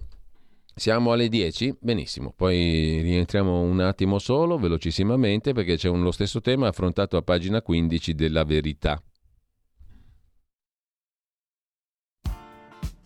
[0.74, 1.76] Siamo alle 10?
[1.81, 7.22] Benissimo, poi rientriamo un attimo solo, velocissimamente, perché c'è un, lo stesso tema affrontato a
[7.22, 9.02] pagina 15 della verità.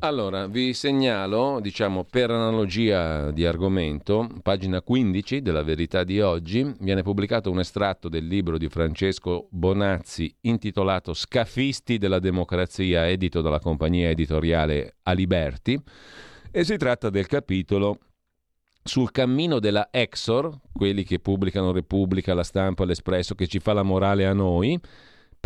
[0.00, 7.02] Allora, vi segnalo, diciamo, per analogia di argomento, pagina 15 della Verità di oggi, viene
[7.02, 14.10] pubblicato un estratto del libro di Francesco Bonazzi intitolato Scafisti della democrazia, edito dalla compagnia
[14.10, 15.82] editoriale Aliberti,
[16.50, 17.98] e si tratta del capitolo
[18.84, 23.82] sul cammino della Exor, quelli che pubblicano Repubblica, La Stampa, L'Espresso, che ci fa la
[23.82, 24.78] morale a noi,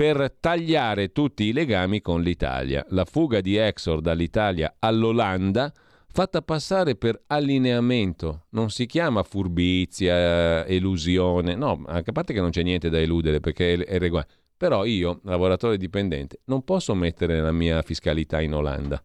[0.00, 2.82] per tagliare tutti i legami con l'Italia.
[2.88, 5.70] La fuga di Exor dall'Italia all'Olanda
[6.10, 12.62] fatta passare per allineamento, non si chiama furbizia, elusione, no, a parte che non c'è
[12.62, 17.82] niente da eludere perché è regolare, però io, lavoratore dipendente, non posso mettere la mia
[17.82, 19.04] fiscalità in Olanda.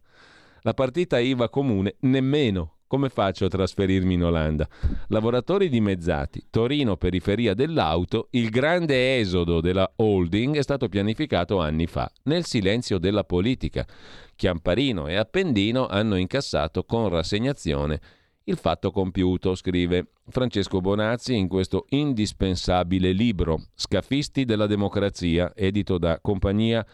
[0.62, 2.75] La partita IVA comune nemmeno.
[2.88, 4.68] Come faccio a trasferirmi in Olanda?
[5.08, 12.08] Lavoratori dimezzati, Torino periferia dell'auto, il grande esodo della holding è stato pianificato anni fa,
[12.24, 13.84] nel silenzio della politica.
[14.36, 18.00] Chiamparino e Appendino hanno incassato con rassegnazione
[18.44, 26.20] il fatto compiuto, scrive Francesco Bonazzi in questo indispensabile libro Scafisti della democrazia, edito da
[26.20, 26.86] Compagnia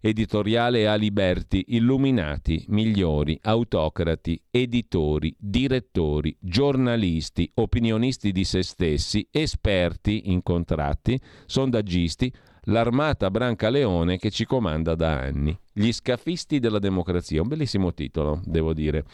[0.00, 11.18] editoriale Aliberti, illuminati, migliori, autocrati, editori, direttori, giornalisti, opinionisti di se stessi, esperti in contratti,
[11.46, 12.32] sondaggisti,
[12.64, 15.56] l'armata Brancaleone che ci comanda da anni.
[15.72, 19.04] Gli scafisti della democrazia, un bellissimo titolo, devo dire.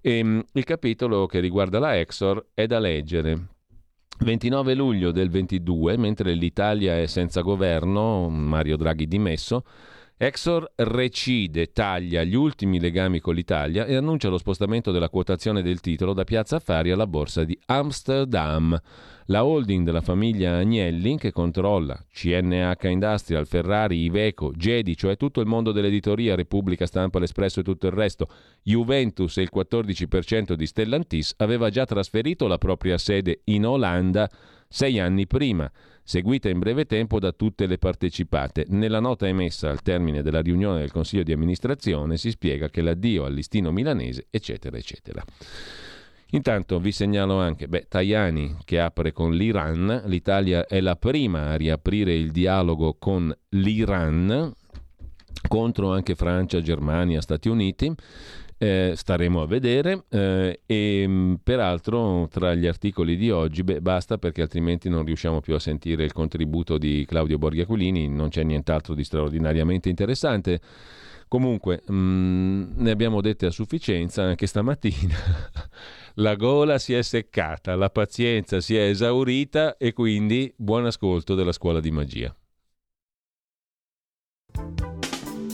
[0.00, 3.58] E, ehm, il capitolo che riguarda la Exor è da leggere.
[4.22, 9.64] 29 luglio del 22, mentre l'Italia è senza governo, Mario Draghi dimesso,
[10.22, 15.80] Exor recide, taglia gli ultimi legami con l'Italia e annuncia lo spostamento della quotazione del
[15.80, 18.78] titolo da Piazza Affari alla borsa di Amsterdam.
[19.28, 25.46] La holding della famiglia Agnelli, che controlla CNH Industrial, Ferrari, Iveco, Gedi, cioè tutto il
[25.46, 28.28] mondo dell'editoria, Repubblica, Stampa, L'Espresso e tutto il resto,
[28.62, 34.28] Juventus e il 14% di Stellantis, aveva già trasferito la propria sede in Olanda
[34.68, 35.70] sei anni prima
[36.10, 38.64] seguita in breve tempo da tutte le partecipate.
[38.70, 43.26] Nella nota emessa al termine della riunione del Consiglio di amministrazione si spiega che l'addio
[43.26, 45.22] al listino milanese, eccetera, eccetera.
[46.30, 51.54] Intanto vi segnalo anche beh, Tajani che apre con l'Iran, l'Italia è la prima a
[51.54, 54.52] riaprire il dialogo con l'Iran,
[55.46, 57.94] contro anche Francia, Germania, Stati Uniti.
[58.62, 64.18] Eh, staremo a vedere eh, e mm, peraltro tra gli articoli di oggi beh, basta
[64.18, 68.42] perché altrimenti non riusciamo più a sentire il contributo di Claudio Borghi Aquilini, non c'è
[68.42, 70.60] nient'altro di straordinariamente interessante.
[71.26, 75.14] Comunque mh, mm, ne abbiamo dette a sufficienza anche stamattina.
[76.16, 81.52] la gola si è seccata, la pazienza si è esaurita e quindi buon ascolto della
[81.52, 82.36] scuola di magia.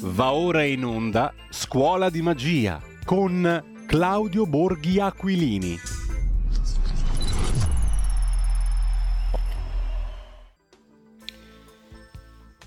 [0.01, 5.79] Va ora in onda Scuola di magia con Claudio Borghi Aquilini.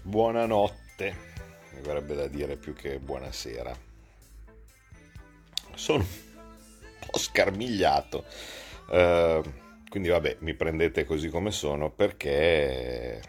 [0.02, 1.16] Buonanotte,
[1.74, 3.78] mi verrebbe da dire più che buonasera.
[5.76, 8.26] Sono un po' scarmigliato,
[8.92, 9.42] uh,
[9.90, 13.22] quindi vabbè, mi prendete così come sono perché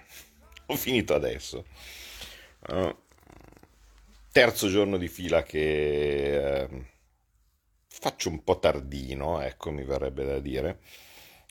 [0.66, 1.64] ho finito adesso.
[2.68, 2.96] Uh,
[4.30, 6.68] terzo giorno di fila che...
[6.70, 6.98] Uh,
[8.00, 10.80] faccio un po' tardino, ecco, mi verrebbe da dire,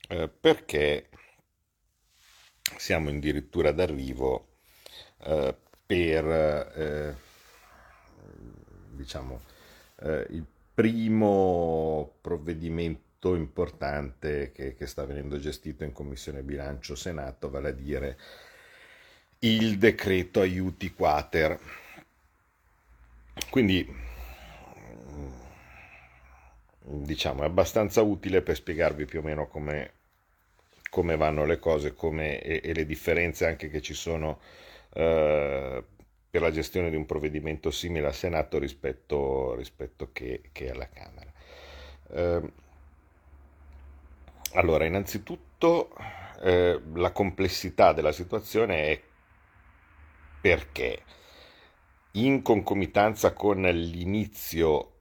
[0.10, 1.10] eh, perché
[2.78, 4.48] siamo addirittura d'arrivo
[5.26, 6.26] eh, per,
[6.76, 7.16] eh,
[8.96, 9.42] diciamo,
[10.02, 17.70] eh, il primo provvedimento importante che, che, sta venendo gestito in Commissione Bilancio Senato, vale
[17.70, 18.18] a dire
[19.40, 21.60] il decreto aiuti quater.
[23.50, 24.09] Quindi
[26.90, 29.94] diciamo, è abbastanza utile per spiegarvi più o meno come,
[30.90, 34.40] come vanno le cose come, e, e, le differenze anche che ci sono
[34.94, 35.84] eh,
[36.30, 41.32] per la gestione di un provvedimento simile al Senato rispetto, rispetto che, che, alla Camera.
[42.12, 42.52] Eh,
[44.54, 45.94] allora, innanzitutto
[46.42, 49.02] eh, la complessità della situazione è
[50.42, 51.04] perché
[52.14, 54.99] in concomitanza con l'inizio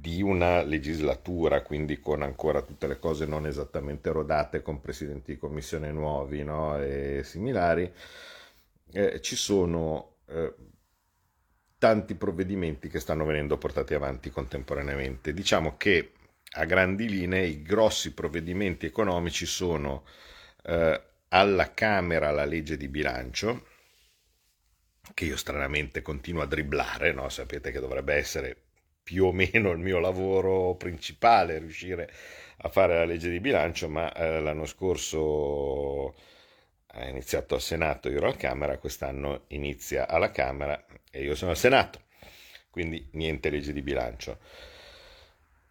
[0.00, 5.38] di una legislatura, quindi con ancora tutte le cose non esattamente rodate, con presidenti di
[5.38, 6.80] commissione nuovi no?
[6.80, 7.92] e similari,
[8.92, 10.54] eh, ci sono eh,
[11.78, 15.34] tanti provvedimenti che stanno venendo portati avanti contemporaneamente.
[15.34, 16.12] Diciamo che
[16.52, 20.04] a grandi linee i grossi provvedimenti economici sono
[20.62, 23.66] eh, alla Camera la legge di bilancio,
[25.12, 27.28] che io stranamente continuo a dribblare, no?
[27.28, 28.67] sapete che dovrebbe essere
[29.08, 32.12] più o meno il mio lavoro principale, riuscire
[32.58, 36.14] a fare la legge di bilancio, ma eh, l'anno scorso
[36.88, 41.52] ha iniziato al Senato, io ero alla Camera, quest'anno inizia alla Camera e io sono
[41.52, 42.02] al Senato,
[42.68, 44.40] quindi niente legge di bilancio.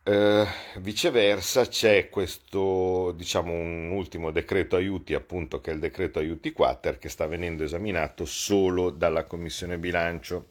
[0.02, 0.48] Eh,
[0.78, 6.98] viceversa c'è questo, diciamo, un ultimo decreto aiuti, appunto, che è il decreto aiuti quater,
[6.98, 10.48] che sta venendo esaminato solo dalla Commissione bilancio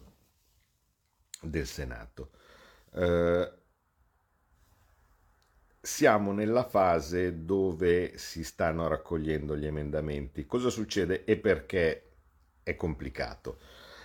[1.41, 2.31] del Senato.
[2.95, 3.53] Eh,
[5.87, 10.45] siamo nella fase dove si stanno raccogliendo gli emendamenti.
[10.45, 12.11] Cosa succede e perché
[12.63, 13.59] è complicato?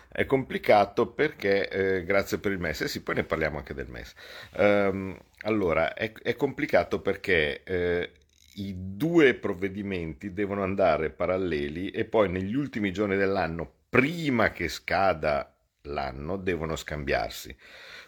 [0.08, 3.88] È complicato perché, eh, grazie per il MES, e sì, poi ne parliamo anche del
[3.90, 4.14] MES.
[4.58, 8.12] Um, allora, è, è, complicato perché eh,
[8.56, 15.56] i due provvedimenti devono andare paralleli e poi negli ultimi giorni dell'anno, prima che scada
[15.84, 17.56] l'anno, devono scambiarsi.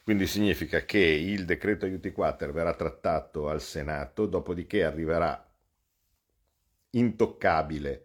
[0.04, 5.50] Quindi significa che il decreto aiuti quater verrà trattato al Senato, dopodiché arriverà
[6.92, 8.04] intoccabile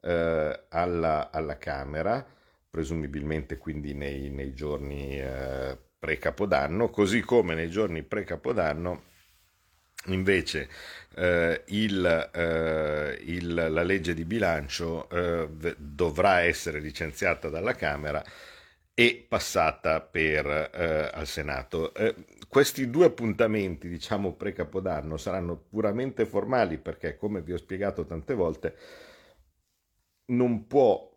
[0.00, 2.24] eh, alla, alla Camera
[2.70, 9.02] presumibilmente quindi nei, nei giorni eh, pre-capodanno, così come nei giorni pre-capodanno
[10.06, 10.68] invece
[11.16, 18.22] eh, il, eh, il, la legge di bilancio eh, dovrà essere licenziata dalla Camera
[18.98, 21.94] e passata per, eh, al Senato.
[21.94, 22.16] Eh,
[22.48, 28.74] questi due appuntamenti, diciamo pre-capodanno, saranno puramente formali perché, come vi ho spiegato tante volte,
[30.26, 31.14] non può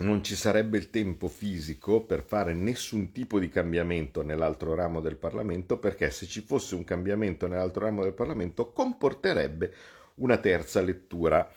[0.00, 5.16] non ci sarebbe il tempo fisico per fare nessun tipo di cambiamento nell'altro ramo del
[5.16, 9.74] Parlamento, perché se ci fosse un cambiamento nell'altro ramo del Parlamento comporterebbe
[10.16, 11.48] una terza lettura,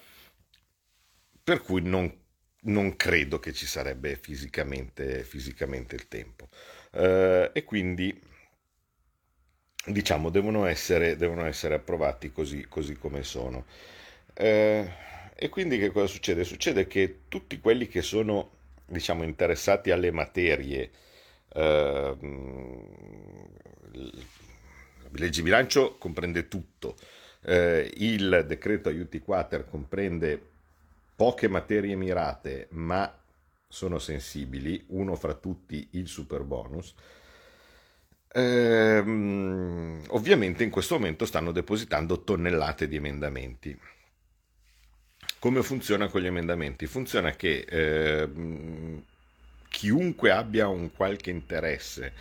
[1.43, 2.20] per cui non,
[2.63, 6.49] non credo che ci sarebbe fisicamente, fisicamente il tempo.
[6.91, 8.19] Eh, e quindi
[9.85, 13.65] diciamo devono essere, devono essere approvati così, così come sono.
[14.33, 14.89] Eh,
[15.35, 16.43] e quindi che cosa succede?
[16.43, 18.51] Succede che tutti quelli che sono,
[18.85, 20.91] diciamo, interessati alle materie,
[21.53, 22.15] eh,
[25.13, 26.95] legge bilancio comprende tutto,
[27.43, 30.50] eh, il decreto aiuti quater comprende
[31.15, 33.13] poche materie mirate, ma
[33.67, 36.93] sono sensibili, uno fra tutti il super bonus.
[38.33, 43.77] Ehm, ovviamente in questo momento stanno depositando tonnellate di emendamenti.
[45.39, 46.85] Come funziona con gli emendamenti?
[46.85, 48.29] Funziona che eh,
[49.69, 52.13] chiunque abbia un qualche interesse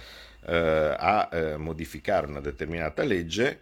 [0.46, 3.60] eh, a eh, modificare una determinata legge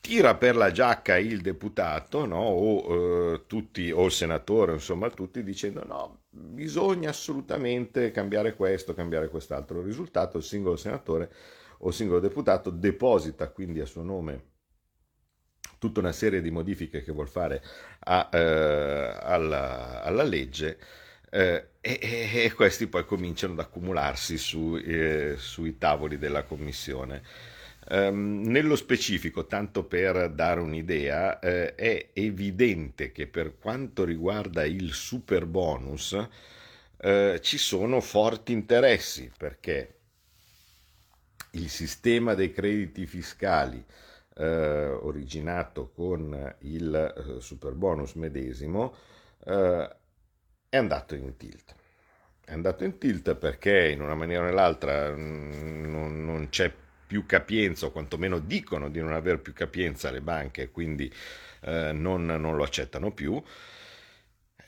[0.00, 2.40] tira per la giacca il deputato no?
[2.40, 9.28] o, eh, tutti, o il senatore, insomma tutti, dicendo no, bisogna assolutamente cambiare questo, cambiare
[9.28, 9.80] quest'altro.
[9.80, 11.30] Il risultato, il singolo senatore
[11.78, 14.56] o il singolo deputato deposita quindi a suo nome
[15.78, 17.62] tutta una serie di modifiche che vuol fare
[18.00, 20.78] a, eh, alla, alla, legge
[21.30, 21.98] eh, e,
[22.32, 27.22] e, questi poi cominciano ad accumularsi su, eh, sui tavoli della commissione.
[27.90, 34.92] Um, nello specifico, tanto per dare un'idea, eh, è evidente che per quanto riguarda il
[34.92, 36.14] super bonus
[36.98, 39.94] eh, ci sono forti interessi perché
[41.52, 43.82] il sistema dei crediti fiscali
[44.36, 48.94] eh, originato con il eh, super bonus medesimo
[49.44, 49.96] eh,
[50.68, 51.74] è andato in tilt.
[52.44, 56.72] È andato in tilt perché in una maniera o nell'altra mm, non, non c'è
[57.08, 61.12] più capienza, o quantomeno dicono di non aver più capienza le banche, quindi
[61.62, 63.42] eh, non, non, lo accettano più.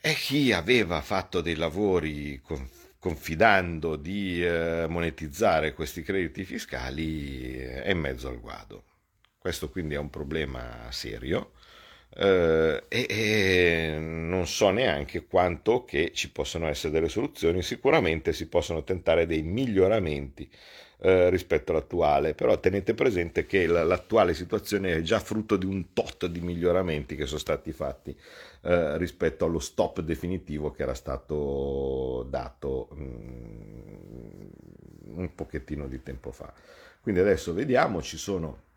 [0.01, 2.41] E chi aveva fatto dei lavori
[2.99, 8.85] confidando di eh, monetizzare questi crediti fiscali è in mezzo al guado.
[9.39, 11.53] Questo quindi è un problema serio
[12.17, 17.63] eh, e, e, non so neanche quanto che ci possano essere delle soluzioni.
[17.63, 20.51] Sicuramente si possono tentare dei miglioramenti
[21.03, 26.27] eh, rispetto all'attuale, però tenete presente che l'attuale situazione è già frutto di un tot
[26.27, 28.15] di miglioramenti che sono stati fatti
[28.63, 34.49] eh, rispetto allo stop definitivo che era stato dato mh, mm,
[35.17, 36.53] un pochettino di tempo fa.
[37.01, 38.69] Quindi adesso vediamo, ci sono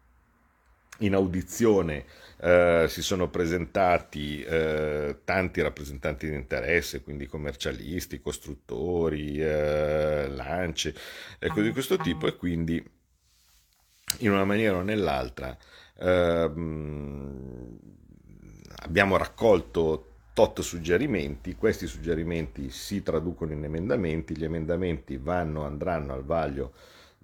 [1.00, 2.06] in audizione
[2.40, 10.94] eh, si sono presentati eh, tanti rappresentanti di interesse, quindi commercialisti, costruttori, eh, lance
[11.40, 12.84] e cose di questo tipo e quindi
[14.20, 15.58] in una maniera o nell'altra
[16.00, 17.80] ehm,
[18.78, 26.24] abbiamo raccolto tot suggerimenti, questi suggerimenti si traducono in emendamenti, gli emendamenti vanno, andranno al
[26.24, 26.74] vaglio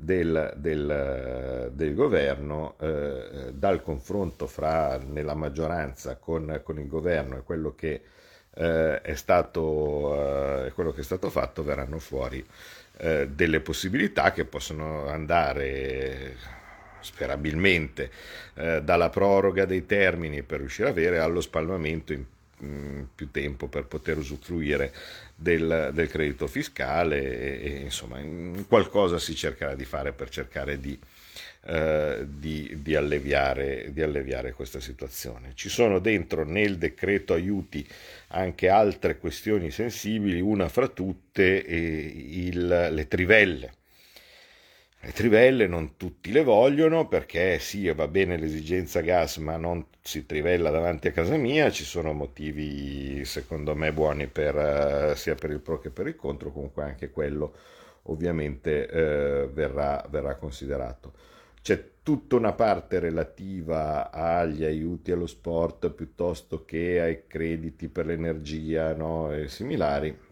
[0.02, 7.44] del, del, del governo eh, dal confronto fra nella maggioranza con, con, il governo e
[7.44, 8.02] quello che,
[8.54, 12.46] eh, è stato, eh, quello che è stato fatto verranno fuori
[12.96, 16.38] eh, delle possibilità che possono andare
[17.02, 18.10] sperabilmente
[18.54, 22.24] eh, dalla proroga dei termini per riuscire ad avere allo spalmamento in
[22.60, 24.94] mh, più tempo per poter usufruire
[25.40, 28.20] del, del credito fiscale e, e, insomma
[28.68, 31.00] qualcosa si cercherà di fare per cercare di,
[31.66, 35.54] eh, di, di, alleviare, di alleviare questa situazione.
[35.56, 37.88] Ci sono dentro nel decreto aiuti
[38.30, 42.14] anche altre questioni sensibili, una fra tutte eh,
[42.48, 43.74] il, le trivelle
[45.02, 50.26] le trivelle non tutti le vogliono perché sì, va bene l'esigenza gas, ma non si
[50.26, 55.52] trivella davanti a casa mia, ci sono motivi secondo me buoni per, uh, sia per
[55.52, 57.56] il pro che per il contro, comunque anche quello
[58.04, 61.14] ovviamente uh, verrà, verrà considerato.
[61.62, 68.94] C'è tutta una parte relativa agli aiuti allo sport piuttosto che ai crediti per l'energia
[68.94, 69.32] no?
[69.34, 70.28] e similari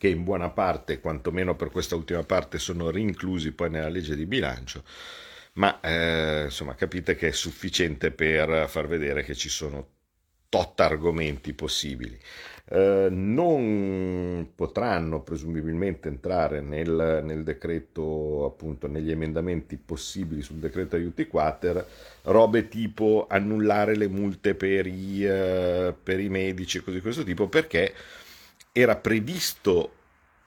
[0.00, 4.24] che in buona parte, quantomeno per questa ultima parte, sono rinclusi poi nella legge di
[4.24, 4.82] bilancio,
[5.54, 9.86] ma eh, insomma capite che è sufficiente per far vedere che ci sono
[10.48, 12.18] tot argomenti possibili.
[12.64, 21.26] Eh, non potranno presumibilmente entrare nel, nel, decreto, appunto, negli emendamenti possibili sul decreto aiuti
[21.26, 21.86] quater,
[22.22, 27.22] robe tipo annullare le multe per i, uh, per i medici e così di questo
[27.22, 27.92] tipo, perché
[28.72, 29.94] era previsto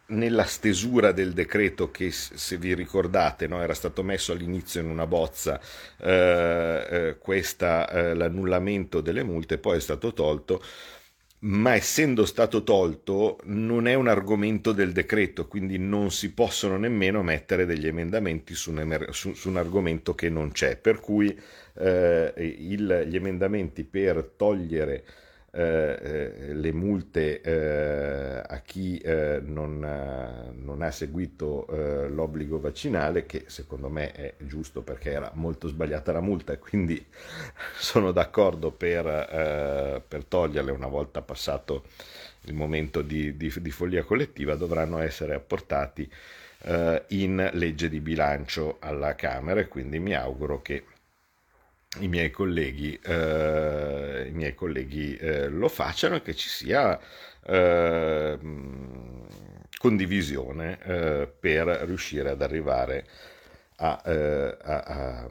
[0.07, 5.07] nella stesura del decreto che se vi ricordate no, era stato messo all'inizio in una
[5.07, 5.59] bozza
[5.99, 10.61] eh, eh, questa, eh, l'annullamento delle multe poi è stato tolto.
[11.45, 17.21] Ma essendo stato tolto non è un argomento del decreto quindi non si possono nemmeno
[17.21, 20.77] mettere degli emendamenti su un, emer- su, su un argomento che non c'è.
[20.77, 21.37] Per cui
[21.79, 25.03] eh, il, gli emendamenti per togliere
[25.55, 29.77] eh, eh, le multe eh, a chi eh, non,
[30.51, 36.11] non, ha seguito eh, l'obbligo vaccinale, che secondo me è giusto perché era molto sbagliata
[36.11, 37.05] la multa quindi
[37.77, 41.83] sono d'accordo per, eh, per toglierle una volta passato
[42.45, 46.09] il momento di, di, di follia collettiva, dovranno essere apportati
[47.09, 50.85] in legge di bilancio alla Camera e quindi mi auguro che
[51.99, 56.99] i miei colleghi, eh, i miei colleghi eh, lo facciano e che ci sia
[57.45, 58.39] eh,
[59.77, 63.05] condivisione eh, per riuscire ad arrivare
[63.77, 65.29] a, eh, a, a,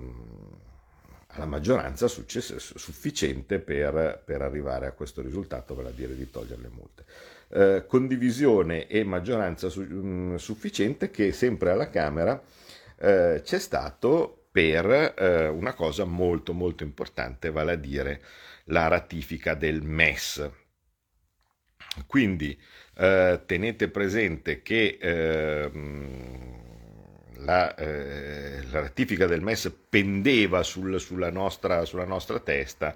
[1.28, 6.62] alla maggioranza success- sufficiente per, per, arrivare a questo risultato, vale a dire di togliere
[6.62, 7.04] le multe.
[7.48, 12.40] Eh, condivisione e maggioranza su- mh, sufficiente che sempre alla Camera
[13.02, 18.22] c'è stato per eh, una cosa molto molto importante, vale a dire
[18.66, 20.48] la ratifica del MES.
[22.06, 22.58] Quindi
[22.96, 25.70] eh, tenete presente che eh,
[27.38, 32.94] la, la, ratifica del MES pendeva sul, sulla, nostra, sulla nostra testa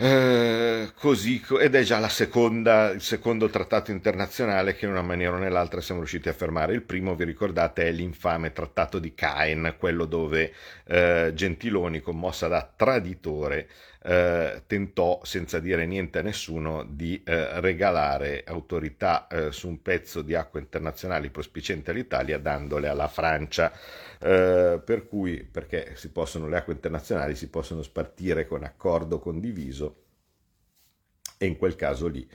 [0.00, 5.38] eh, così, ed è già seconda, il secondo trattato internazionale che in una maniera o
[5.38, 6.72] nell'altra siamo riusciti a fermare.
[6.72, 10.52] Il primo, vi ricordate, è l'infame trattato di Caen, quello dove
[10.84, 13.68] eh, Gentiloni, commossa da traditore,
[14.04, 20.22] eh, tentò, senza dire niente a nessuno, di eh, regalare autorità eh, su un pezzo
[20.22, 23.72] di acque internazionali prospicente all'Italia, dandole alla Francia.
[24.20, 30.02] Eh, per cui, perché si possono, le acque internazionali si possono spartire con accordo condiviso
[31.38, 32.28] e in quel caso lì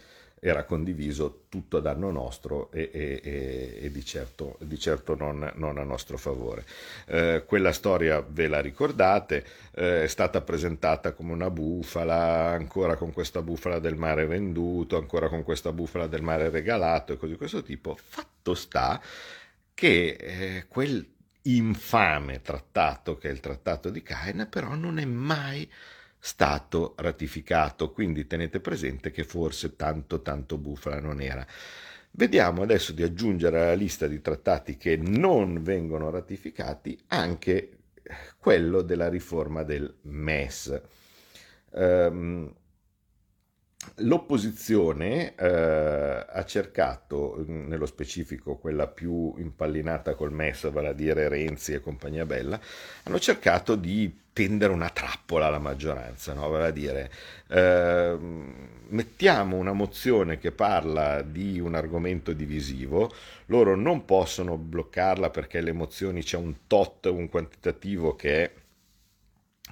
[0.46, 5.78] era condiviso tutto a danno nostro e, e, e, di certo, di certo non, non,
[5.78, 6.66] a nostro favore.
[7.06, 13.14] Eh, quella storia ve la ricordate, eh, è stata presentata come una bufala, ancora con
[13.14, 17.38] questa bufala del mare venduto, ancora con questa bufala del mare regalato e così di
[17.38, 17.96] questo tipo.
[17.96, 19.02] Fatto sta
[19.74, 21.13] che eh, quel
[21.44, 25.70] infame trattato che è il trattato di Caen però non è mai
[26.26, 31.46] stato ratificato, quindi tenete presente che forse tanto tanto bufala non era.
[32.12, 37.78] Vediamo adesso di aggiungere alla lista di trattati che non vengono ratificati anche
[38.38, 40.82] quello della riforma del MES.
[41.72, 42.54] Um,
[43.98, 51.74] L'opposizione eh, ha cercato, nello specifico quella più impallinata col MES, vale a dire Renzi
[51.74, 52.60] e compagnia bella,
[53.04, 56.50] hanno cercato di tendere una trappola alla maggioranza, no?
[56.50, 57.12] vale a dire
[57.50, 58.18] eh,
[58.88, 63.14] mettiamo una mozione che parla di un argomento divisivo,
[63.48, 68.52] loro non possono bloccarla perché le mozioni c'è un tot, un quantitativo che è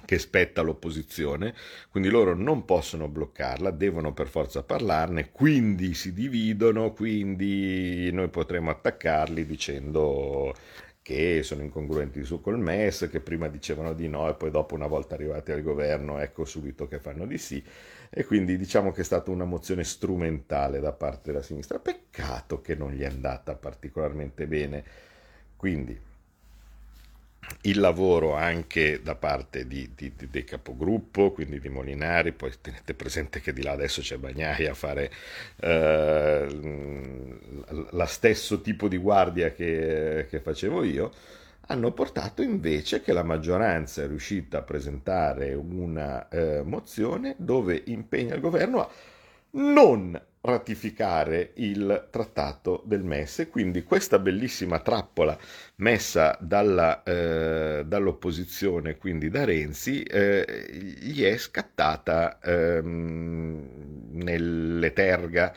[0.04, 1.54] che spetta all'opposizione,
[1.90, 8.70] quindi loro non possono bloccarla, devono per forza parlarne, quindi si dividono, quindi noi potremo
[8.70, 10.54] attaccarli dicendo
[11.02, 14.86] che sono incongruenti su col MES, che prima dicevano di no e poi dopo una
[14.86, 17.62] volta arrivati al governo ecco subito che fanno di sì
[18.14, 21.78] e quindi diciamo che è stata una mozione strumentale da parte della sinistra.
[21.78, 24.84] Peccato che non gli è andata particolarmente bene.
[25.56, 25.98] Quindi
[27.62, 32.94] il lavoro anche da parte di, di, di, del capogruppo, quindi di Molinari, poi tenete
[32.94, 35.10] presente che di là adesso c'è Bagnai a fare
[35.60, 36.46] eh,
[37.90, 41.12] la stesso tipo di guardia che, che facevo io,
[41.66, 48.34] hanno portato invece che la maggioranza è riuscita a presentare una eh, mozione dove impegna
[48.34, 48.90] il governo a
[49.52, 53.46] non ratificare il trattato del MES.
[53.50, 55.38] Quindi questa bellissima trappola
[55.76, 60.44] messa dalla, eh, dall'opposizione, quindi da Renzi, eh,
[61.00, 65.54] gli è scattata ehm, nelle terga.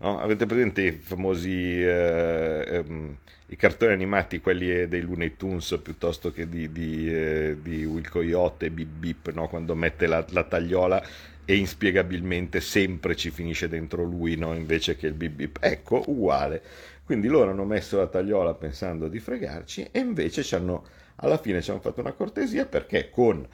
[0.00, 0.20] No?
[0.20, 3.16] Avete presente i famosi eh, ehm,
[3.46, 8.70] i cartoni animati, quelli dei Looney Tunes piuttosto che di, di, eh, di Will Coyote
[8.70, 9.48] Bip Bip, no?
[9.48, 11.02] quando mette la, la tagliola
[11.44, 14.54] e inspiegabilmente sempre ci finisce dentro lui, no?
[14.54, 15.58] invece che il bip bip.
[15.62, 16.62] Ecco, uguale.
[17.04, 20.84] Quindi loro hanno messo la tagliola pensando di fregarci e invece ci hanno,
[21.16, 23.46] alla fine ci hanno fatto una cortesia perché con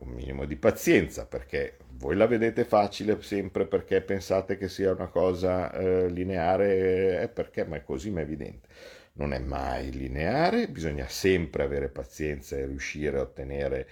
[0.00, 5.08] un minimo di pazienza, perché voi la vedete facile sempre perché pensate che sia una
[5.08, 8.68] cosa eh, lineare, è perché, ma è così, ma è evidente.
[9.14, 13.88] Non è mai lineare, bisogna sempre avere pazienza e riuscire a ottenere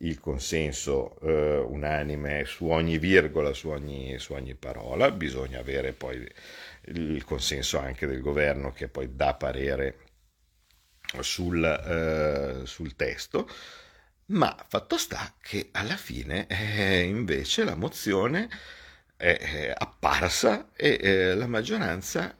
[0.00, 6.24] il consenso eh, unanime su ogni virgola, su ogni, su ogni, parola, bisogna avere poi
[6.84, 9.96] il consenso anche del governo che poi dà parere
[11.20, 13.48] sul, eh, sul testo,
[14.28, 18.48] ma fatto sta che alla fine eh, invece la mozione
[19.16, 22.36] è apparsa e eh, la maggioranza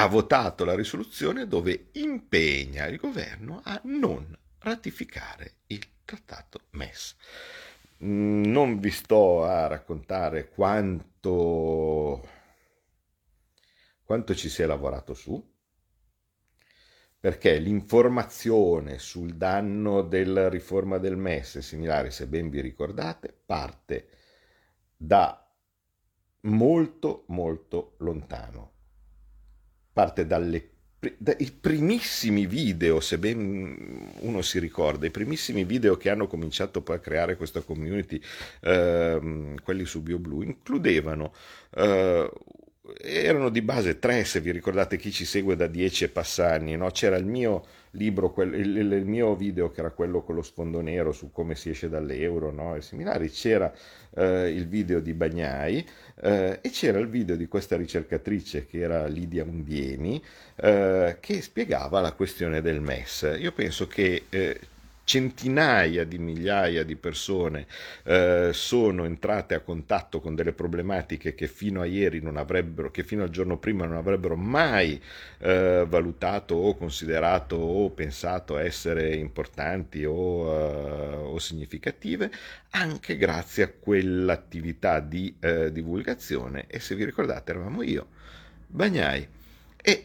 [0.00, 7.16] ha votato la risoluzione dove impegna il governo a non ratificare il trattato MES.
[8.04, 12.28] Mm, non vi sto a raccontare quanto,
[14.04, 15.44] quanto ci si è lavorato su,
[17.20, 24.08] perché l'informazione sul danno della riforma del MES e similari, se ben vi ricordate, parte
[24.96, 25.44] da
[26.42, 28.72] molto molto lontano,
[29.92, 36.26] parte dalle i primissimi video, se ben uno si ricorda, i primissimi video che hanno
[36.26, 38.20] cominciato poi a creare questa community,
[38.62, 41.32] eh, quelli su BioBlue, includevano
[41.76, 42.28] eh,
[43.00, 46.90] erano di base tre, se vi ricordate chi ci segue da dieci e passanni, no?
[46.90, 50.80] c'era il mio libro, quel, il, il, mio video che era quello con lo sfondo
[50.80, 52.74] nero su come si esce dall'euro no?
[52.74, 53.72] e similari, c'era
[54.14, 55.86] eh, il video di Bagnai
[56.20, 60.22] eh, e c'era il video di questa ricercatrice che era Lidia Undieni
[60.56, 63.36] eh, che spiegava la questione del MES.
[63.38, 64.60] Io penso che eh,
[65.08, 67.66] centinaia di migliaia di persone
[68.04, 73.04] eh, sono entrate a contatto con delle problematiche che fino a ieri non avrebbero, che
[73.04, 75.00] fino al giorno prima non avrebbero mai
[75.38, 82.30] eh, valutato o considerato o pensato essere importanti o, uh, o significative,
[82.72, 86.66] anche grazie a quell'attività di uh, divulgazione.
[86.66, 88.08] E se vi ricordate, eravamo io,
[88.66, 89.26] Bagnai.
[89.80, 90.02] E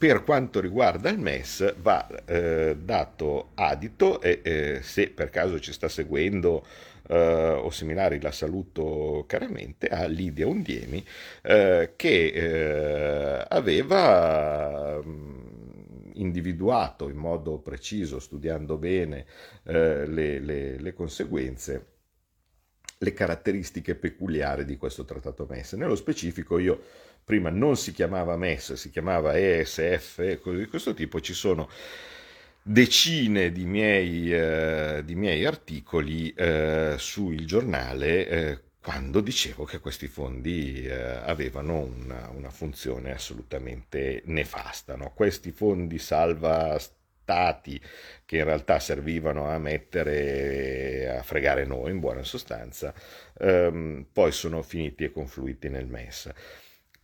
[0.00, 5.74] per quanto riguarda il MES va eh, dato adito e eh, se per caso ci
[5.74, 6.64] sta seguendo
[7.06, 11.04] eh, o seminari la saluto caramente a Lidia Undiemi
[11.42, 19.26] eh, che eh, aveva mm, individuato in modo preciso, studiando bene
[19.64, 21.86] eh, le, le, le conseguenze,
[22.96, 25.74] le caratteristiche peculiari di questo trattato MES.
[25.74, 26.80] Nello specifico io
[27.30, 31.70] prima non si chiamava MES, si chiamava ESF, cose di questo tipo, ci sono
[32.60, 40.08] decine di miei, eh, di miei articoli eh, sul giornale eh, quando dicevo che questi
[40.08, 44.96] fondi eh, avevano una, una, funzione assolutamente nefasta.
[44.96, 45.12] No?
[45.14, 47.80] Questi fondi salva stati
[48.24, 52.92] che in realtà servivano a mettere, a fregare noi in buona sostanza,
[53.38, 56.32] ehm, poi sono finiti e confluiti nel MES.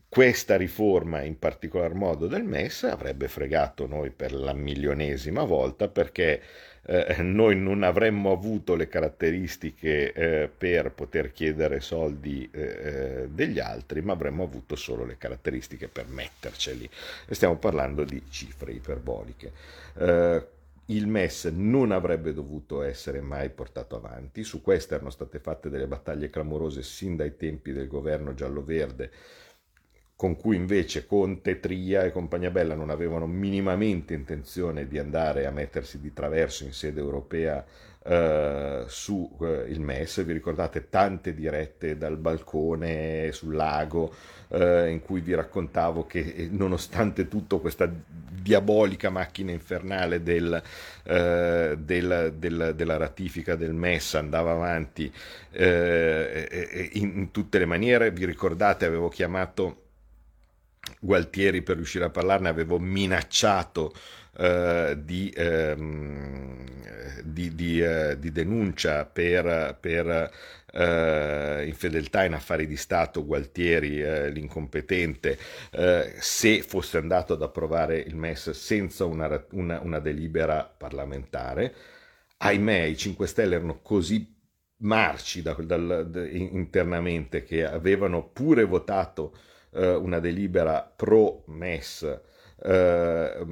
[0.08, 6.40] Questa riforma, in particolar modo del MES, avrebbe fregato noi per la milionesima volta perché
[6.86, 13.58] eh, noi non avremmo avuto le caratteristiche eh, per poter chiedere soldi eh, eh degli
[13.58, 16.88] altri, ma avremmo avuto solo le caratteristiche per metterceli.
[17.28, 19.52] Stiamo parlando di cifre iperboliche.
[19.98, 20.46] Eh,
[20.90, 25.88] il MES non avrebbe dovuto essere mai portato avanti, su queste erano state fatte delle
[25.88, 29.10] battaglie clamorose sin dai tempi del governo giallo-verde
[30.16, 35.50] con cui invece Conte, Tria e compagnia bella non avevano minimamente intenzione di andare a
[35.50, 37.62] mettersi di traverso in sede europea
[38.02, 40.24] eh, su eh, MES.
[40.24, 44.14] Vi ricordate tante dirette dal balcone sul lago
[44.48, 50.62] eh, in cui vi raccontavo che eh, nonostante tutto questa diabolica macchina infernale del,
[51.02, 55.12] eh, del, del, della ratifica del MES andava avanti
[55.58, 59.85] in, in tutte le maniere, vi ricordate avevo chiamato
[61.00, 63.92] Gualtieri per riuscire a parlarne, avevo minacciato
[64.38, 66.64] eh, di, ehm,
[67.22, 70.30] di, di, eh, di, denuncia per, per
[70.72, 75.38] eh, infedeltà in affari di Stato, Gualtieri, eh, l'incompetente,
[75.70, 81.74] eh, se fosse andato ad approvare il MES senza una, una, una delibera parlamentare.
[82.38, 84.34] Ahimè, i 5 Stelle erano così
[84.78, 89.34] marci da, dal, da, internamente che avevano pure votato
[89.76, 92.20] eh, una delibera pro MES
[92.62, 93.44] eh,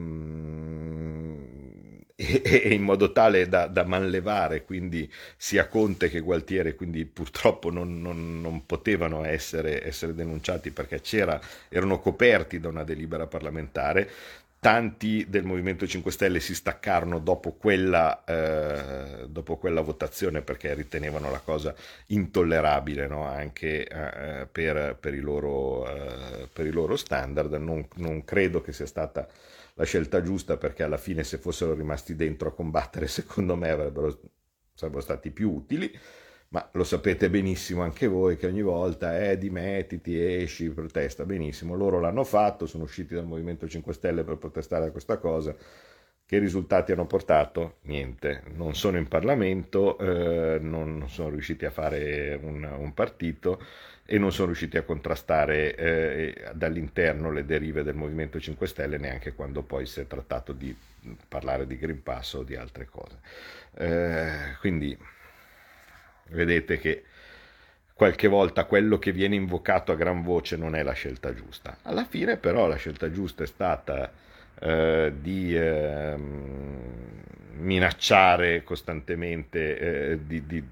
[2.17, 7.71] e, e, in modo tale da, da, manlevare quindi sia Conte che Gualtieri, quindi purtroppo
[7.71, 11.03] non, non, non potevano essere, essere, denunciati perché
[11.69, 14.09] erano coperti da una delibera parlamentare
[14.65, 21.31] tanti del Movimento 5 Stelle si staccarono dopo quella, eh, dopo quella votazione perché ritenevano
[21.31, 21.75] la cosa
[22.07, 23.27] intollerabile no?
[23.27, 27.53] anche eh, per, per, i loro, eh, per, i loro, standard.
[27.57, 29.29] Non, non, credo che sia stata
[29.75, 34.19] la scelta giusta perché alla fine se fossero rimasti dentro a combattere secondo me avrebbero,
[34.73, 35.95] sarebbero stati più utili
[36.55, 41.75] ma lo sapete benissimo anche voi che ogni volta eh, dimettiti, esci, protesta benissimo.
[41.75, 45.53] Loro l'hanno fatto, sono usciti dal Movimento 5 Stelle per protestare a questa cosa.
[46.27, 47.79] Che risultati hanno portato?
[47.83, 53.61] Niente, non sono in Parlamento, eh, non sono riusciti a fare un, un, partito
[54.07, 59.35] e non sono riusciti a contrastare eh, dall'interno le derive del Movimento 5 Stelle neanche
[59.35, 60.75] quando poi si è trattato di
[61.27, 63.19] parlare di Green Pass o di altre cose.
[63.77, 64.97] Eh, quindi
[66.35, 67.05] Vedete che
[67.95, 71.79] qualche volta quello che viene invocato a gran voce non è la scelta giusta.
[71.83, 74.11] Alla fine però la scelta giusta è stata
[74.61, 76.17] eh, di eh,
[77.57, 80.65] minacciare costantemente, eh, di, di,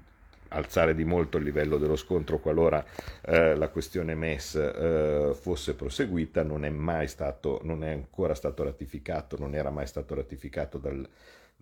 [0.49, 2.85] alzare di molto il livello dello scontro qualora
[3.21, 8.63] eh, la questione MES eh, fosse proseguita, non è mai stato, non è ancora stato
[8.63, 11.07] ratificato, non era mai stato ratificato dal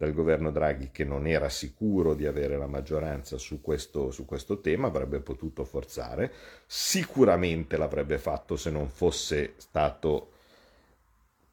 [0.01, 4.59] dal governo Draghi che non era sicuro di avere la maggioranza su questo, su questo
[4.59, 6.33] tema, avrebbe potuto forzare,
[6.65, 10.31] sicuramente l'avrebbe fatto se non fosse stato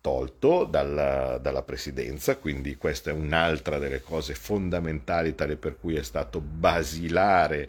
[0.00, 6.02] tolto dalla, dalla, presidenza, quindi questa è un'altra delle cose fondamentali, tale per cui è
[6.02, 7.68] stato basilare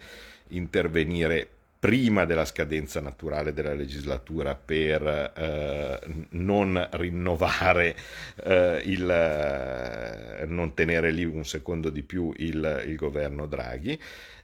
[0.49, 1.49] intervenire
[1.79, 5.99] prima della scadenza naturale della legislatura per eh,
[6.31, 7.95] non rinnovare
[8.43, 13.97] eh, il eh, non tenere lì un secondo di più il, il governo Draghi.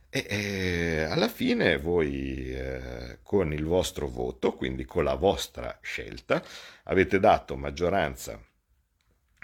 [0.09, 6.41] E, e, alla fine voi eh, con il vostro voto, quindi con la vostra scelta,
[6.83, 8.39] avete dato maggioranza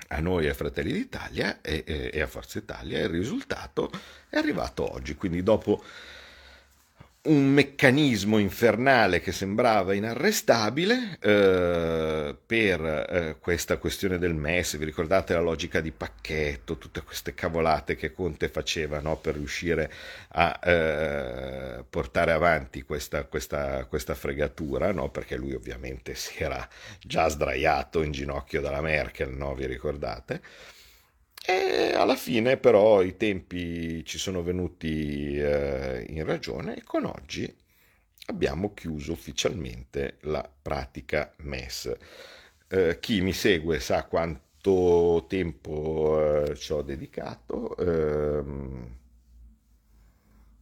[0.08, 3.00] a noi a Fratelli d'Italia e, e a Forza Italia.
[3.00, 3.92] Il risultato
[4.30, 5.84] è arrivato oggi, quindi dopo
[7.24, 14.78] un meccanismo infernale che sembrava inarrestabile eh, per eh, questa questione del MES.
[14.78, 19.92] Vi ricordate la logica di pacchetto, tutte queste cavolate che Conte faceva no, per riuscire
[20.30, 25.10] a eh, portare avanti questa, questa, questa fregatura, no?
[25.10, 26.68] perché lui ovviamente si era
[27.00, 29.54] già sdraiato in ginocchio dalla Merkel, no?
[29.54, 30.42] vi ricordate?
[31.46, 37.52] E alla fine però i tempi ci sono venuti eh, in ragione e con oggi
[38.28, 41.92] abbiamo chiuso ufficialmente la pratica MES.
[42.68, 47.76] Eh, chi mi segue sa quanto tempo eh, ci ho dedicato.
[47.78, 48.96] Ehm,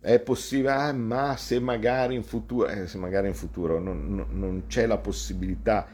[0.02, 4.28] è possibile, eh, ma se magari in futuro, eh, se magari in futuro non, non,
[4.32, 5.88] non c'è la possibilità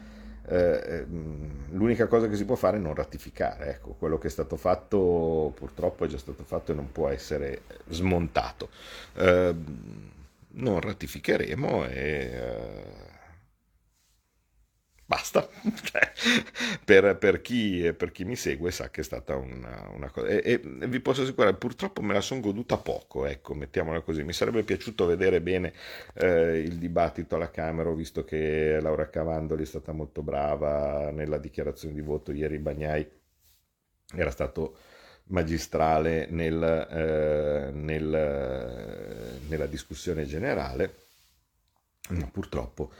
[0.48, 3.70] eh, ehm, l'unica cosa che si può fare è non ratificare.
[3.70, 7.62] Ecco, quello che è stato fatto purtroppo è già stato fatto e non può essere
[7.88, 8.68] smontato.
[9.14, 9.54] Eh,
[10.48, 13.15] non ratificheremo e eh,
[15.06, 15.48] basta.
[15.86, 16.12] Cioè,
[16.84, 20.26] per, per, chi, per, chi, mi segue sa che è stata una, una cosa.
[20.26, 24.22] E, e, vi posso assicurare, purtroppo me la sono goduta poco, ecco, mettiamola così.
[24.24, 25.72] Mi sarebbe piaciuto vedere bene
[26.14, 31.94] eh, il dibattito alla Camera, visto che Laura Cavandoli è stata molto brava nella dichiarazione
[31.94, 33.08] di voto ieri, Bagnai
[34.14, 34.76] era stato
[35.28, 40.94] magistrale nel, eh, nel, nella discussione generale,
[42.10, 42.92] ma purtroppo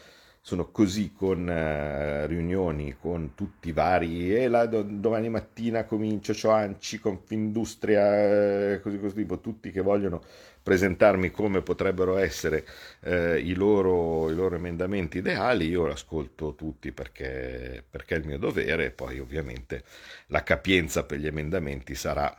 [0.47, 7.01] sono così con uh, riunioni con tutti i vari e do, domani mattina comincio Cioanci,
[7.01, 10.23] Confindustria, eh, così così tipo, tutti che vogliono
[10.63, 12.65] presentarmi come potrebbero essere
[13.01, 18.39] eh, i, loro, i, loro, emendamenti ideali, io ascolto tutti perché, perché è il mio
[18.39, 19.83] dovere e poi ovviamente
[20.29, 22.33] la capienza per gli emendamenti sarà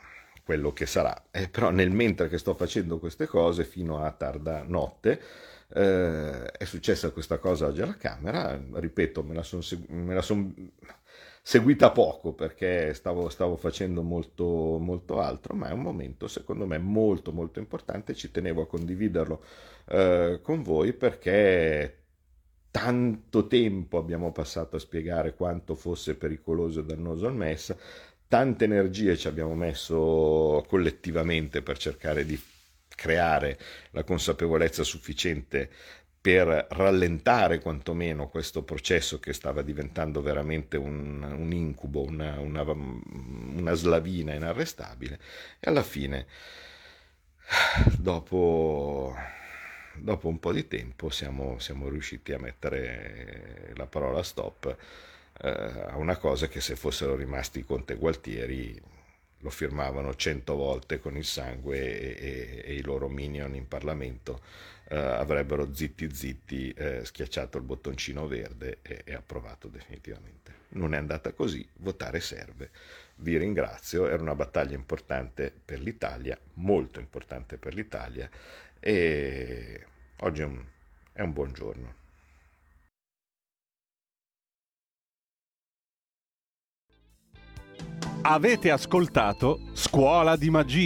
[0.45, 1.25] quello che sarà.
[1.29, 5.19] Eh, però nel mentre che sto facendo queste cose fino a tarda notte,
[5.69, 10.71] eh, è successa questa cosa oggi alla Camera, ripeto, me la sono son
[11.47, 16.77] seguita poco perché stavo, stavo facendo molto, molto, altro, ma è un momento secondo me
[16.77, 19.41] molto molto importante, ci tenevo a condividerlo
[19.87, 22.03] eh, con voi perché
[22.69, 27.75] tanto tempo abbiamo passato a spiegare quanto fosse pericoloso e dannoso il MES,
[28.27, 32.37] tante energie ci abbiamo messo collettivamente per cercare di
[32.97, 33.59] creare
[33.91, 35.69] la consapevolezza sufficiente
[36.19, 43.73] per rallentare quantomeno questo processo che stava diventando veramente un, un incubo, una, una, una,
[43.75, 45.19] slavina inarrestabile.
[45.59, 46.25] E alla fine,
[47.97, 49.15] dopo,
[49.95, 54.75] dopo un po' di tempo, siamo, siamo, riusciti a mettere la parola stop
[55.43, 58.81] eh, a una cosa che se fossero rimasti Conte Gualtieri
[59.39, 64.41] lo firmavano cento volte con il sangue e, e, e i loro minion in Parlamento
[64.89, 70.65] eh, avrebbero zitti zitti eh, schiacciato il bottoncino verde e, e approvato definitivamente.
[70.69, 72.69] Non è andata così, votare serve.
[73.17, 78.29] Vi ringrazio, era una battaglia importante per l'Italia, molto importante per l'Italia
[78.79, 79.85] e
[80.17, 80.63] oggi è un,
[81.13, 82.05] è un buon giorno.
[88.29, 90.85] Avete ascoltato Scuola di Magia.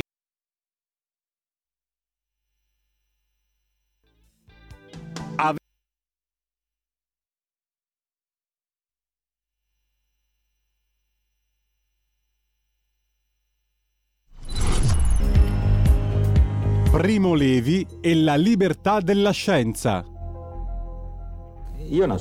[16.91, 20.05] Primo Levi e la libertà della scienza.
[21.89, 22.19] Io non